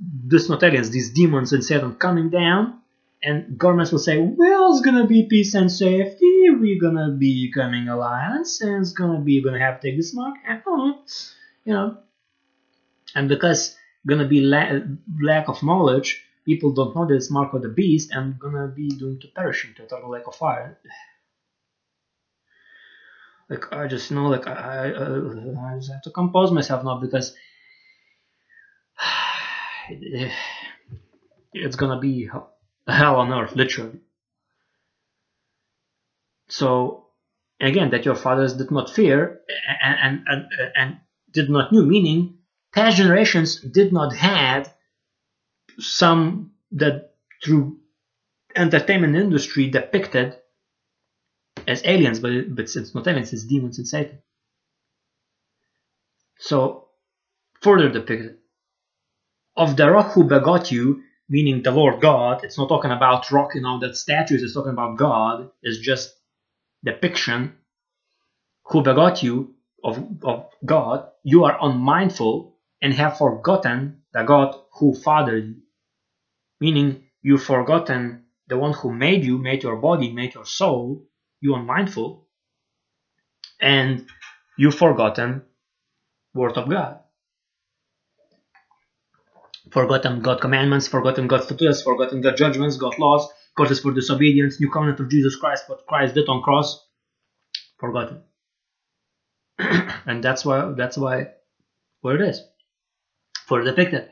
[0.02, 2.79] this not aliens, these demons and Satan coming down
[3.24, 7.88] and governments will say, well, it's gonna be peace and safety, we're gonna be becoming
[7.90, 10.36] alliance, and it's gonna be gonna have to take this mark,
[11.66, 11.94] you know.
[13.16, 13.72] And because
[14.08, 14.80] gonna be la-
[15.22, 19.22] lack of knowledge, people don't know this mark of the beast and gonna be doomed
[19.22, 20.78] to perish into total lake of fire.
[23.50, 26.96] like I just know like I, I, uh, I just have to compose myself now
[26.96, 27.32] because
[31.54, 32.30] it's gonna be
[32.90, 34.00] hell on earth, literally.
[36.50, 37.06] So
[37.60, 39.42] again, that your fathers did not fear
[39.82, 40.98] and and and, and
[41.32, 42.40] did not knew, meaning
[42.74, 44.72] past generations did not had
[45.80, 47.14] some that
[47.44, 47.80] through
[48.56, 50.36] entertainment industry depicted
[51.68, 54.20] as aliens, but, but it's not aliens, it's demons and Satan.
[56.38, 56.88] So,
[57.62, 58.38] further depicted.
[59.56, 63.52] Of the rock who begot you, meaning the Lord God, it's not talking about rock,
[63.56, 66.14] you know, that statues, it's talking about God, it's just
[66.84, 67.56] depiction.
[68.66, 74.94] Who begot you of, of God, you are unmindful and have forgotten the God who
[74.94, 75.56] fathered you.
[76.60, 81.06] Meaning, you've forgotten the one who made you, made your body, made your soul,
[81.42, 82.28] you unmindful,
[83.62, 84.06] and
[84.58, 85.44] you've forgotten
[86.34, 86.99] word of God.
[89.72, 94.72] Forgotten God commandments, forgotten God statutes, forgotten God judgments, God laws, causes for disobedience, new
[94.72, 96.88] covenant of Jesus Christ, what Christ did on cross,
[97.78, 98.24] forgotten.
[99.60, 101.28] and that's why that's why
[102.02, 102.42] where it is.
[103.48, 104.10] For depicted.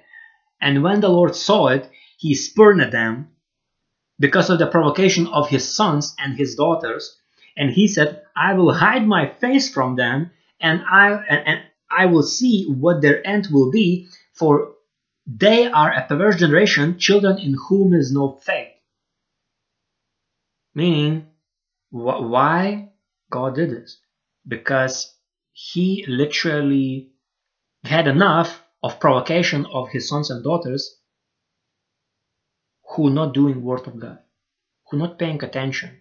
[0.59, 3.29] And when the Lord saw it, he spurned them
[4.19, 7.17] because of the provocation of his sons and his daughters.
[7.55, 12.05] And he said, I will hide my face from them, and I and, and I
[12.07, 14.73] will see what their end will be, for
[15.27, 18.73] they are a perverse generation, children in whom is no faith.
[20.73, 21.27] Meaning,
[21.89, 22.91] wh- why
[23.29, 23.99] God did this?
[24.47, 25.13] Because
[25.51, 27.11] he literally
[27.83, 30.97] had enough of provocation of his sons and daughters
[32.95, 34.19] who not doing word of God,
[34.89, 35.97] who not paying attention,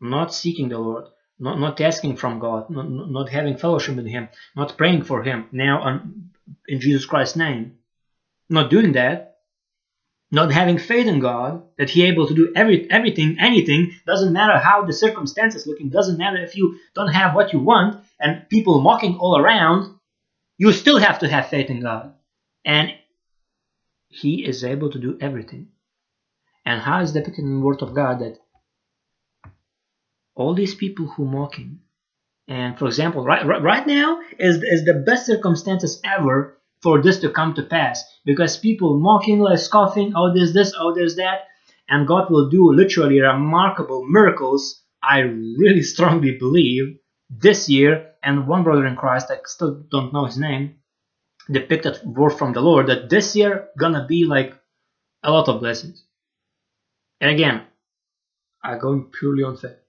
[0.00, 1.04] not seeking the Lord,
[1.38, 5.48] not, not asking from God, not, not having fellowship with Him, not praying for Him
[5.52, 6.30] now on,
[6.66, 7.78] in Jesus Christ's name,
[8.54, 9.36] not doing that,
[10.30, 14.58] not having faith in God that He able to do every, everything, anything, doesn't matter
[14.58, 18.80] how the circumstances looking, doesn't matter if you don't have what you want and people
[18.80, 19.94] mocking all around,
[20.58, 22.14] you still have to have faith in God.
[22.64, 22.94] And
[24.08, 25.68] He is able to do everything.
[26.64, 28.38] And how is depicted in the Word of God that
[30.34, 31.80] all these people who mock him,
[32.48, 37.30] and for example, right, right now is, is the best circumstances ever for this to
[37.30, 41.48] come to pass because people mocking, like scoffing, oh this, this, oh there's that,
[41.88, 44.82] and God will do literally remarkable miracles.
[45.02, 46.98] I really strongly believe
[47.30, 50.76] this year, and one brother in Christ, I still don't know his name,
[51.50, 54.54] depicted word from the Lord that this year gonna be like
[55.22, 56.04] a lot of blessings.
[57.20, 57.62] And again,
[58.62, 59.80] I go purely on faith.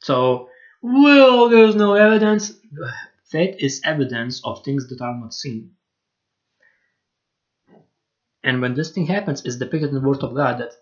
[0.00, 0.48] So,
[0.80, 2.52] well, there's no evidence.
[3.30, 5.72] Faith is evidence of things that are not seen.
[8.42, 10.72] And when this thing happens, it's depicted in the Word of God that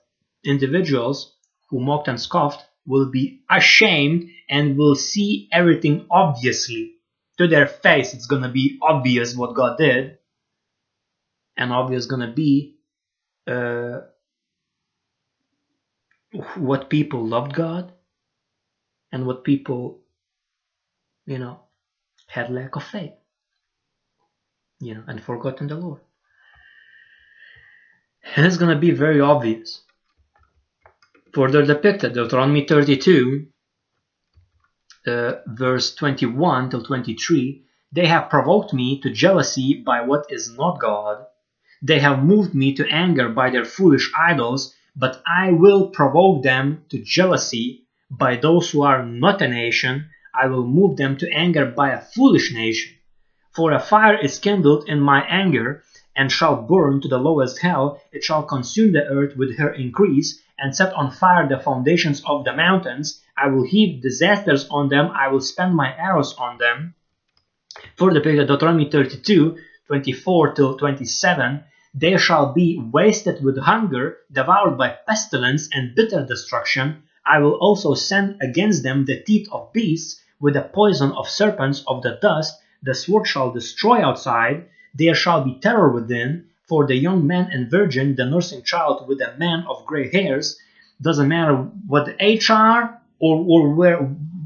[0.45, 1.37] individuals
[1.71, 6.95] who mocked and scoffed will be ashamed and will see everything obviously.
[7.39, 10.19] To their face, it's gonna be obvious what God did,
[11.57, 12.77] and obvious gonna be
[13.47, 14.01] uh,
[16.57, 17.93] what people loved God
[19.13, 20.01] and what people,
[21.27, 21.61] you know,
[22.33, 23.13] had lack of faith,
[24.81, 26.01] you know, and forgotten the Lord.
[28.35, 29.83] And it's going to be very obvious.
[31.35, 33.49] Further depicted, Deuteronomy 32,
[35.07, 40.81] uh, verse 21 till 23, they have provoked me to jealousy by what is not
[40.81, 41.27] God.
[41.83, 46.87] They have moved me to anger by their foolish idols, but I will provoke them
[46.89, 51.67] to jealousy by those who are not a nation, I will move them to anger
[51.67, 52.95] by a foolish nation.
[53.55, 55.85] For a fire is kindled in my anger,
[56.17, 60.43] and shall burn to the lowest hell, it shall consume the earth with her increase,
[60.59, 63.23] and set on fire the foundations of the mountains.
[63.37, 66.95] I will heap disasters on them, I will spend my arrows on them.
[67.97, 71.63] For the period Deuteronomy 32, 24 till 27,
[71.95, 77.95] they shall be wasted with hunger, devoured by pestilence and bitter destruction, I will also
[77.95, 82.61] send against them the teeth of beasts, with the poison of serpents of the dust,
[82.83, 87.71] the sword shall destroy outside, there shall be terror within, for the young man and
[87.71, 90.59] virgin, the nursing child with a man of gray hairs,
[91.01, 91.55] doesn't matter
[91.87, 93.99] what the age are or, or where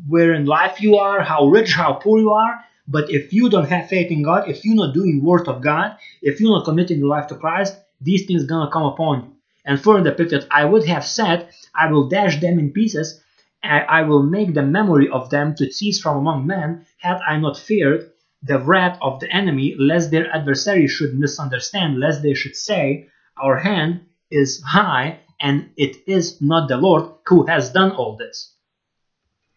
[0.08, 3.68] where in life you are, how rich, how poor you are, but if you don't
[3.68, 7.00] have faith in God, if you're not doing word of God, if you're not committing
[7.00, 9.32] your life to Christ, these things gonna come upon you.
[9.64, 13.20] And further depicted, I would have said, I will dash them in pieces,
[13.66, 17.58] I will make the memory of them to cease from among men, had I not
[17.58, 18.10] feared
[18.42, 23.56] the wrath of the enemy, lest their adversary should misunderstand, lest they should say, Our
[23.56, 28.54] hand is high, and it is not the Lord who has done all this.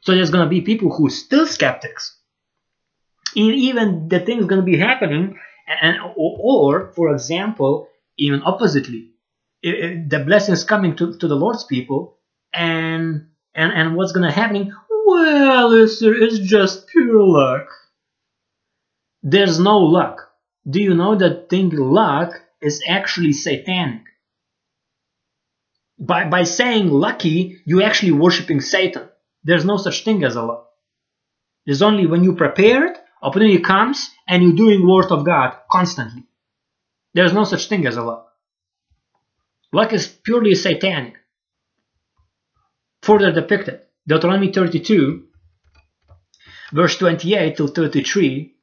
[0.01, 2.17] So there's going to be people who still skeptics.
[3.35, 5.37] Even the thing's going to be happening,
[5.81, 9.11] and or, for example, even oppositely,
[9.61, 12.17] the blessings coming to, to the Lord's people,
[12.53, 14.73] and and and what's going to happen?
[15.05, 17.67] Well, it's, it's just pure luck.
[19.23, 20.29] There's no luck.
[20.69, 24.03] Do you know that thing luck is actually satanic?
[25.97, 29.09] By, by saying lucky, you're actually worshipping Satan.
[29.43, 30.67] There's no such thing as a luck.
[31.65, 36.23] There's only when you prepared, opportunity comes, and you're doing word of God constantly.
[37.13, 38.27] There's no such thing as a luck.
[39.73, 41.15] Luck is purely satanic.
[43.09, 45.25] Further depicted, Deuteronomy 32,
[46.71, 48.55] verse 28 till 33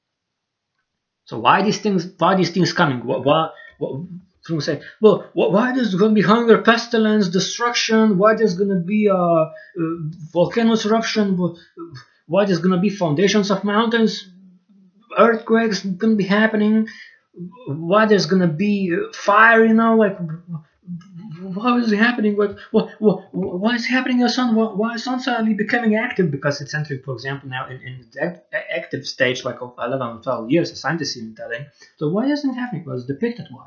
[1.27, 2.07] so why these things?
[2.19, 3.01] Why these things coming?
[3.01, 3.51] Why?
[3.79, 8.17] why, say, well, why there's going to be hunger, pestilence, destruction?
[8.17, 9.51] Why there's going to be a, a
[10.33, 11.37] volcanoes eruption?
[12.27, 14.25] Why there's going to be foundations of mountains,
[15.19, 16.87] earthquakes going to be happening?
[17.67, 19.65] Why there's going to be uh, fire?
[19.65, 20.17] You know, like
[21.41, 22.37] what is happening?
[22.37, 24.21] What, what, what, why is happening?
[24.21, 24.55] Your sun?
[24.55, 26.31] Why, is sun suddenly becoming active?
[26.31, 28.43] Because it's entering, for example, now in, in the
[28.75, 31.67] active stage, like of 11 or 12 years, a scientist even telling.
[31.99, 32.85] So why isn't it happening?
[32.87, 33.67] Well, it's depicted why.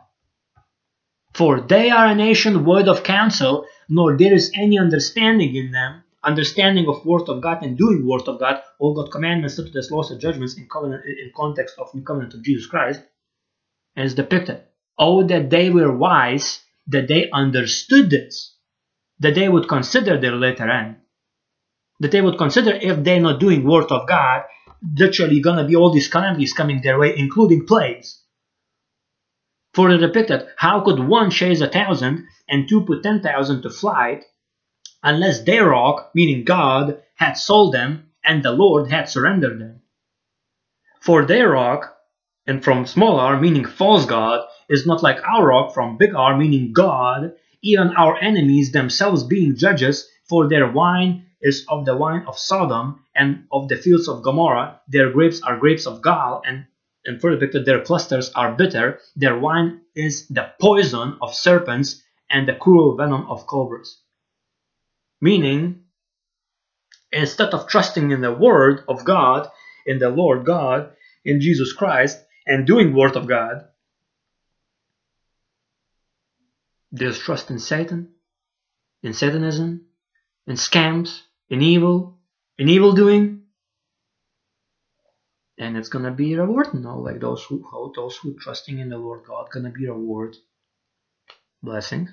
[1.34, 6.04] For they are a nation void of counsel, nor there is any understanding in them,
[6.24, 10.12] understanding of word of God and doing word of God, all God commandments, statutes, laws,
[10.12, 13.02] and judgments in covenant in context of new covenant of Jesus Christ,
[13.96, 14.64] and it's depicted.
[14.98, 18.56] Oh, that they were wise that they understood this,
[19.20, 20.98] that they would consider their later end,
[22.00, 24.44] that they would consider if they're not doing word of God,
[24.98, 28.22] literally gonna be all these calamities coming their way, including plagues.
[29.74, 33.70] For the depicted, how could one chase a thousand and two put ten thousand to
[33.70, 34.26] flight,
[35.04, 39.82] unless their rock, meaning God, had sold them and the Lord had surrendered them?
[41.02, 41.99] For their rock,
[42.50, 46.36] and from small r, meaning false God, is not like our rock from big R,
[46.36, 52.26] meaning God, even our enemies themselves being judges, for their wine is of the wine
[52.28, 54.82] of Sodom and of the fields of Gomorrah.
[54.88, 56.66] Their grapes are grapes of gall, and,
[57.06, 59.00] and further depicted, their clusters are bitter.
[59.16, 64.02] Their wine is the poison of serpents and the cruel venom of cobras.
[65.22, 65.84] Meaning,
[67.12, 69.48] instead of trusting in the word of God,
[69.86, 70.94] in the Lord God,
[71.24, 73.64] in Jesus Christ, and doing word of God,
[76.92, 78.10] There's trust in Satan,
[79.04, 79.82] in Satanism,
[80.48, 82.20] in scams, in evil,
[82.58, 83.44] in evil doing.
[85.60, 87.64] And it's gonna be reward, know, like those who
[87.96, 90.38] those who trusting in the Lord God gonna be reward
[91.64, 92.10] blessing.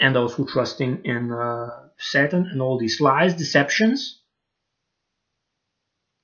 [0.00, 4.20] And those who trusting in uh, Satan and all these lies, deceptions,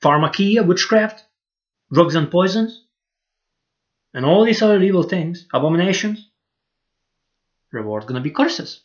[0.02, 1.24] pharmakeia, witchcraft,
[1.92, 2.84] drugs and poisons,
[4.14, 6.28] and all these other evil things, abominations,
[7.72, 8.80] reward gonna be curses.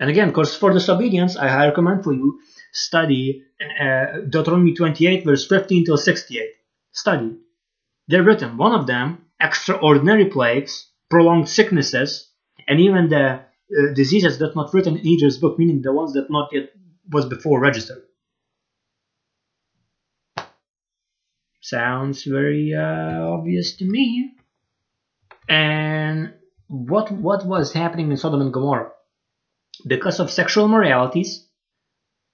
[0.00, 2.40] And again, curse for disobedience, I highly recommend for you
[2.72, 3.44] study
[3.80, 6.50] uh, Deuteronomy 28, verse 15 till 68.
[6.92, 7.36] Study.
[8.08, 8.56] They're written.
[8.56, 12.28] One of them, extraordinary plagues, prolonged sicknesses,
[12.66, 16.30] and even the uh, diseases that not written in Egypt's book, meaning the ones that
[16.30, 16.70] not yet
[17.10, 18.02] was before registered.
[21.74, 24.30] Sounds very uh, obvious to me.
[25.48, 26.34] And
[26.68, 28.92] what what was happening in Sodom and Gomorrah
[29.84, 31.48] because of sexual moralities,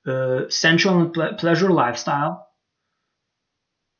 [0.06, 2.48] uh, sensual and ple- pleasure lifestyle,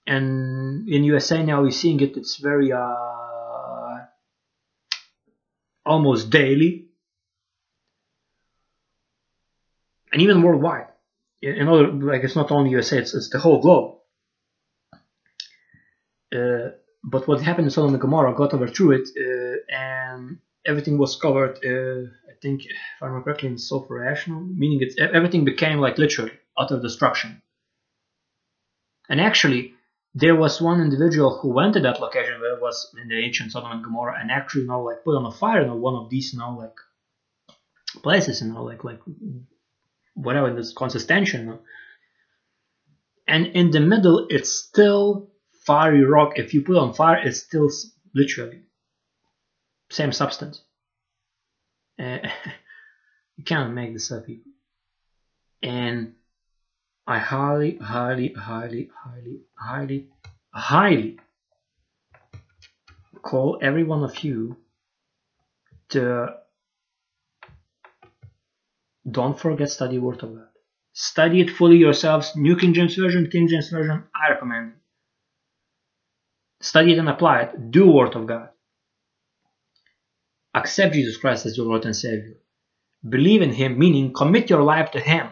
[0.07, 2.19] and in USA now we're seeing it.
[2.19, 3.99] It's very uh,
[5.87, 6.91] almost daily,
[10.13, 10.89] and even worldwide.
[11.41, 14.00] In other, like it's not only USA, it's, it's the whole globe.
[16.35, 16.71] Uh,
[17.03, 21.59] but what happened in Sodom and Gomorrah got overthrew it, uh, and everything was covered.
[21.65, 26.33] Uh, I think, if I remember correctly, in sulfur rational, meaning everything became like literally
[26.57, 27.43] utter destruction.
[29.09, 29.75] And actually,
[30.15, 33.53] there was one individual who went to that location where it was in the ancient
[33.53, 35.95] Sodom and Gomorrah, and actually, you know, like put on a fire, you know, one
[35.95, 36.77] of these, you know, like
[38.03, 39.01] places, you know, like like
[40.15, 41.61] whatever this consistential, you know.
[43.27, 45.30] And in the middle, it's still
[45.61, 47.71] fiery rock, if you put on fire, it's still
[48.15, 48.63] literally
[49.91, 50.63] same substance.
[51.99, 52.19] Uh,
[53.37, 54.53] you can't make this up, people.
[55.63, 56.15] And
[57.07, 60.09] I highly, highly, highly, highly, highly,
[60.55, 61.19] highly
[63.23, 64.57] call every one of you
[65.91, 66.29] to
[69.11, 70.47] don't forget study Word of God.
[70.93, 72.33] Study it fully yourselves.
[72.37, 74.77] New King James Version, King James Version, I recommend it.
[76.61, 77.71] Study it and apply it.
[77.71, 78.51] Do Word of God.
[80.55, 82.35] Accept Jesus Christ as your Lord and Savior.
[83.09, 85.29] Believe in Him, meaning commit your life to Him.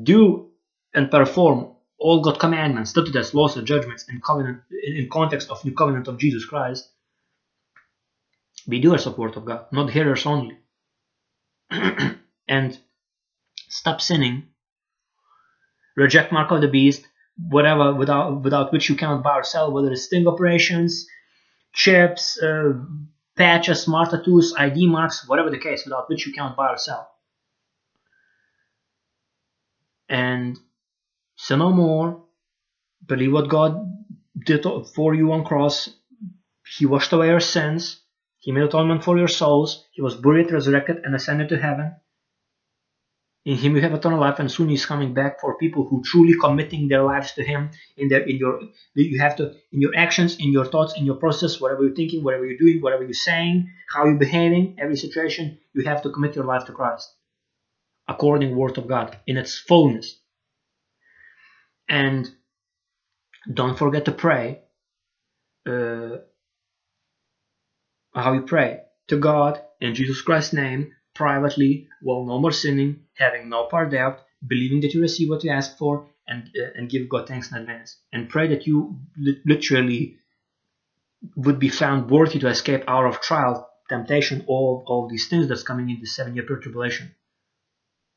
[0.00, 0.50] Do
[0.94, 5.72] and perform all God commandments, statutes, laws, and judgments in covenant in context of new
[5.72, 6.88] covenant of Jesus Christ.
[8.68, 10.58] Be doers of Word of God, not hearers only.
[12.48, 12.78] and
[13.68, 14.48] stop sinning.
[15.96, 17.06] Reject mark of the beast,
[17.36, 21.06] whatever without without which you cannot buy or sell, whether it's sting operations,
[21.72, 22.72] chips, uh,
[23.36, 27.08] patches, smart tattoos, ID marks, whatever the case, without which you cannot buy or sell.
[30.08, 30.58] And
[31.36, 32.24] so no more.
[33.06, 33.92] Believe what God
[34.46, 34.64] did
[34.94, 35.88] for you on cross.
[36.78, 38.00] He washed away your sins.
[38.38, 39.86] He made atonement for your souls.
[39.92, 41.96] He was buried, resurrected, and ascended to heaven.
[43.44, 46.34] In Him you have eternal life, and soon He's coming back for people who truly
[46.38, 47.70] committing their lives to Him.
[47.96, 48.60] In their, in your,
[48.94, 52.22] you have to, in your actions, in your thoughts, in your process, whatever you're thinking,
[52.22, 56.36] whatever you're doing, whatever you're saying, how you're behaving, every situation, you have to commit
[56.36, 57.12] your life to Christ,
[58.06, 60.18] according Word of God in its fullness.
[61.88, 62.30] And
[63.52, 64.60] don't forget to pray.
[65.66, 66.18] Uh,
[68.14, 73.48] how you pray to God in Jesus Christ's name privately while no more sinning, having
[73.48, 77.08] no part doubt, believing that you receive what you ask for, and uh, and give
[77.08, 80.12] God thanks in advance, and pray that you li- literally
[81.36, 85.62] would be found worthy to escape out of trial, temptation, all all these things that's
[85.64, 87.12] coming in the seven-year tribulation.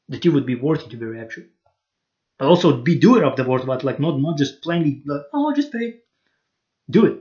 [0.09, 1.47] That you would be worthy to be raptured,
[2.39, 5.53] but also be doer of the word, but like not not just plainly like oh
[5.53, 5.93] just pray,
[6.89, 7.15] do it,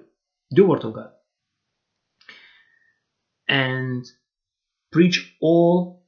[0.55, 1.11] do word of God,
[3.49, 4.05] and
[4.95, 6.05] preach all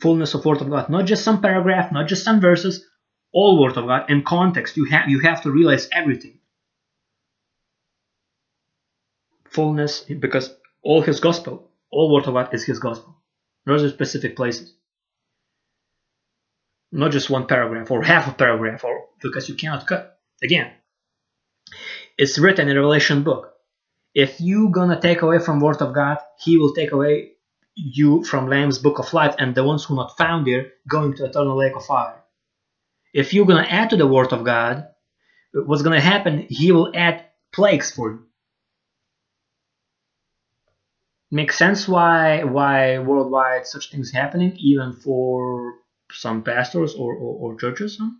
[0.00, 2.86] fullness of word of God, not just some paragraph, not just some verses,
[3.32, 4.76] all word of God in context.
[4.76, 6.38] You have you have to realize everything.
[9.44, 13.16] Fullness because all his gospel, all word of God is his gospel.
[13.66, 14.72] Not just specific places.
[16.92, 20.18] Not just one paragraph or half a paragraph or because you cannot cut.
[20.42, 20.70] Again,
[22.16, 23.52] it's written in Revelation book.
[24.14, 27.32] If you gonna take away from word of God, he will take away
[27.78, 31.26] you from Lamb's book of life, and the ones who not found there going to
[31.26, 32.22] eternal lake of fire.
[33.14, 34.88] If you're gonna add to the word of God,
[35.54, 36.46] what's gonna happen?
[36.50, 38.24] He will add plagues for you.
[41.30, 45.74] Makes sense why why worldwide such things happening, even for
[46.12, 48.10] some pastors or, or, or churches, huh?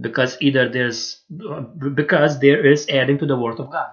[0.00, 1.22] because either there's
[1.94, 3.90] because there is adding to the word of God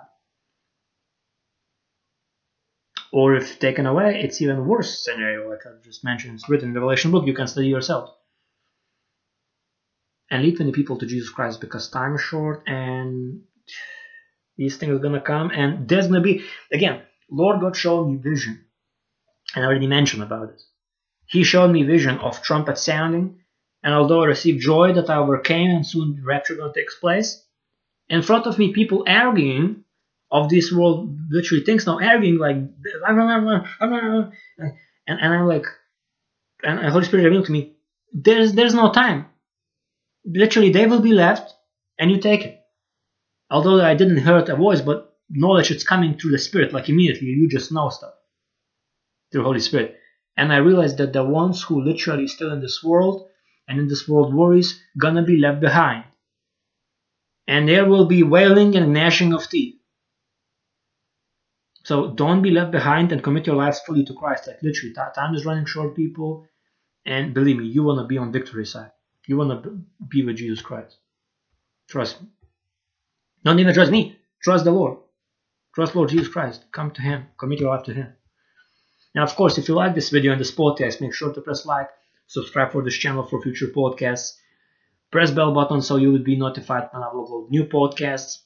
[3.12, 6.74] or if taken away, it's even worse scenario, like I just mentioned, it's written in
[6.74, 8.10] the Revelation book, you can study yourself.
[10.32, 13.41] And lead many people to Jesus Christ because time is short and
[14.57, 17.01] these things are gonna come and there's gonna be again,
[17.32, 18.66] Lord God showed me vision.
[19.55, 20.62] And I already mentioned about it.
[21.26, 23.39] He showed me vision of trumpet sounding,
[23.84, 27.43] and although I received joy that I overcame and soon rapture gonna take place,
[28.07, 29.84] in front of me people arguing
[30.32, 32.73] of this world literally thinks now arguing like and,
[35.07, 35.65] and I'm like
[36.64, 37.76] and Holy Spirit revealed to me
[38.14, 39.27] there's there's no time.
[40.26, 41.53] Literally they will be left
[41.97, 42.60] and you take it.
[43.49, 47.27] Although I didn't hear a voice but knowledge it's coming through the Spirit like immediately
[47.27, 48.14] you just know stuff
[49.31, 49.95] through Holy Spirit.
[50.38, 53.27] And I realized that the ones who literally still in this world
[53.68, 56.06] and in this world worries gonna be left behind.
[57.47, 59.78] And there will be wailing and gnashing of teeth
[61.90, 64.45] so don't be left behind and commit your lives fully to Christ.
[64.45, 66.45] Like literally, time is running short, people.
[67.03, 68.91] And believe me, you want to be on victory side.
[69.26, 70.98] You want to be with Jesus Christ.
[71.88, 72.28] Trust me.
[73.44, 74.20] Don't even trust me.
[74.44, 74.99] Trust the Lord.
[75.74, 76.66] Trust Lord Jesus Christ.
[76.72, 77.26] Come to Him.
[77.40, 78.14] Commit your life to Him.
[79.16, 81.66] Now, of course, if you like this video and this podcast, make sure to press
[81.66, 81.90] like,
[82.28, 84.34] subscribe for this channel for future podcasts,
[85.11, 88.44] press bell button so you will be notified when I upload new podcasts.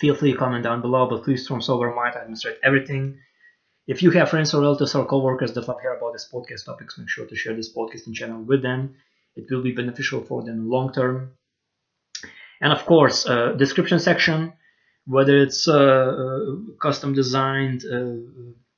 [0.00, 3.18] Feel free to comment down below, but please from sober mind, administrate everything.
[3.86, 6.98] If you have friends or relatives or coworkers that love hear about this podcast topics,
[6.98, 8.96] make sure to share this podcasting channel with them.
[9.34, 11.32] It will be beneficial for them long term.
[12.60, 14.52] And of course, uh, description section,
[15.06, 18.16] whether it's uh, uh, custom designed uh,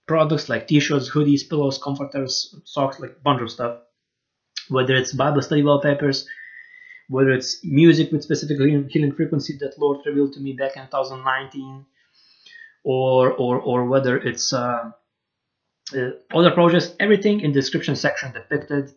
[0.06, 3.78] products like t-shirts, hoodies, pillows, comforters, socks, like a bunch of stuff.
[4.70, 6.26] whether it's Bible study wallpapers,
[7.10, 8.56] whether it's music with specific
[8.88, 11.84] healing frequency that Lord revealed to me back in 2019,
[12.84, 14.92] or or or whether it's uh,
[15.96, 18.92] uh, other projects, everything in the description section depicted.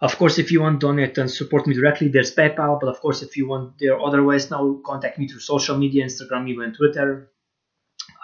[0.00, 2.80] Of course, if you want to donate and support me directly, there's PayPal.
[2.80, 4.80] But of course, if you want, there are other ways now.
[4.84, 7.30] Contact me through social media, Instagram, even Twitter.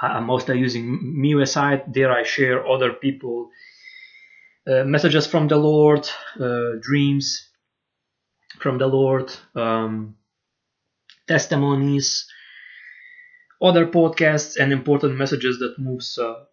[0.03, 0.85] I'm mostly using
[1.23, 1.93] MeWe site.
[1.93, 3.51] There I share other people
[4.67, 6.09] uh, messages from the Lord,
[6.41, 7.52] uh, dreams
[8.63, 10.17] from the Lord, um,
[11.27, 12.27] testimonies,
[13.61, 16.45] other podcasts, and important messages that moves uh,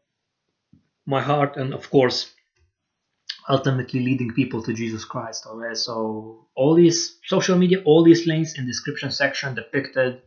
[1.06, 2.32] my heart, and of course,
[3.48, 5.46] ultimately leading people to Jesus Christ.
[5.48, 10.22] Okay, so all these social media, all these links in the description section depicted.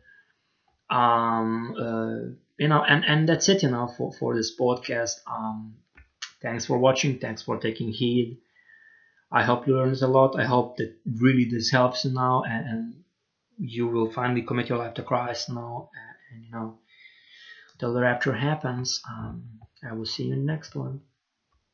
[0.89, 3.63] Um, uh, you know, and and that's it.
[3.63, 5.21] You know, for for this podcast.
[5.25, 5.75] Um,
[6.41, 7.19] thanks for watching.
[7.19, 8.37] Thanks for taking heed.
[9.33, 10.39] I hope you learned a lot.
[10.39, 12.93] I hope that really this helps you now, and, and
[13.57, 16.77] you will finally commit your life to Christ now, and, and you know,
[17.79, 19.01] till the rapture happens.
[19.09, 21.01] Um, I will see you in the next one.